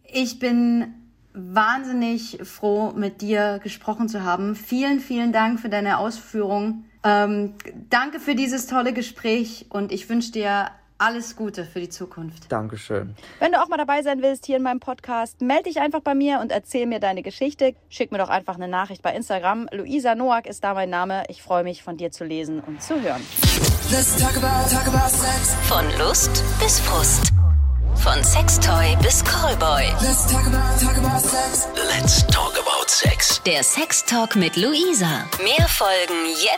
Ich 0.04 0.38
bin 0.38 0.94
wahnsinnig 1.34 2.40
froh, 2.44 2.92
mit 2.92 3.22
dir 3.22 3.60
gesprochen 3.64 4.10
zu 4.10 4.24
haben. 4.24 4.56
Vielen, 4.56 5.00
vielen 5.00 5.32
Dank 5.32 5.62
für 5.62 5.70
deine 5.70 5.98
Ausführung. 5.98 6.84
Ähm, 7.04 7.54
danke 7.90 8.20
für 8.20 8.36
dieses 8.36 8.68
tolle 8.68 8.94
Gespräch 8.94 9.68
und 9.70 9.94
ich 9.94 10.10
wünsche 10.10 10.34
dir 10.34 10.70
alles 11.02 11.36
Gute 11.36 11.66
für 11.66 11.80
die 11.80 11.90
Zukunft. 11.90 12.52
Dankeschön. 12.52 13.16
Wenn 13.40 13.52
du 13.52 13.62
auch 13.62 13.68
mal 13.68 13.78
dabei 13.78 14.04
sein 14.04 14.22
willst 14.22 14.46
hier 14.46 14.58
in 14.58 14.64
meinem 14.64 14.80
Podcast, 14.80 15.42
melde 15.42 15.64
dich 15.64 15.80
einfach 15.80 16.02
bei 16.02 16.14
mir 16.14 16.40
und 16.40 16.52
erzähl 16.52 16.86
mir 16.86 17.00
deine 17.00 17.24
Geschichte. 17.24 17.74
Schick 17.90 18.12
mir 18.12 18.20
doch 18.20 18.30
einfach 18.30 18.56
eine 18.56 18.68
Nachricht 18.68 19.02
bei 19.02 19.14
Instagram. 19.14 19.68
Luisa 19.72 20.14
Noack 20.14 20.46
ist 20.46 20.64
da 20.64 20.76
mein 20.76 20.90
Name. 20.92 21.24
Ich 21.28 21.42
freue 21.42 21.64
mich, 21.64 21.82
von 21.82 21.98
dir 21.98 22.12
zu 22.12 22.24
lesen 22.24 22.62
und 22.62 22.84
zu 22.84 23.02
hören. 23.02 23.22
Let's 23.90 24.16
talk 24.18 24.38
about, 24.38 24.70
talk 24.70 24.88
about 24.88 25.10
sex. 25.10 25.56
Von 25.68 25.86
Lust 25.98 26.44
bis 26.60 26.80
Frust. 26.80 27.34
Von 27.96 28.24
Sextoy 28.24 28.96
bis 29.04 29.24
Callboy. 29.24 29.84
Let's 30.02 30.26
talk 30.32 30.46
about, 30.48 30.80
talk 30.80 30.98
about 30.98 31.20
sex. 31.20 31.68
Let's 31.76 32.26
talk 32.28 32.54
about 32.58 32.90
sex. 32.90 33.42
Der 33.44 33.64
Sextalk 33.64 34.36
mit 34.36 34.56
Luisa. 34.56 35.28
Mehr 35.44 35.68
Folgen 35.68 36.26
jetzt 36.44 36.52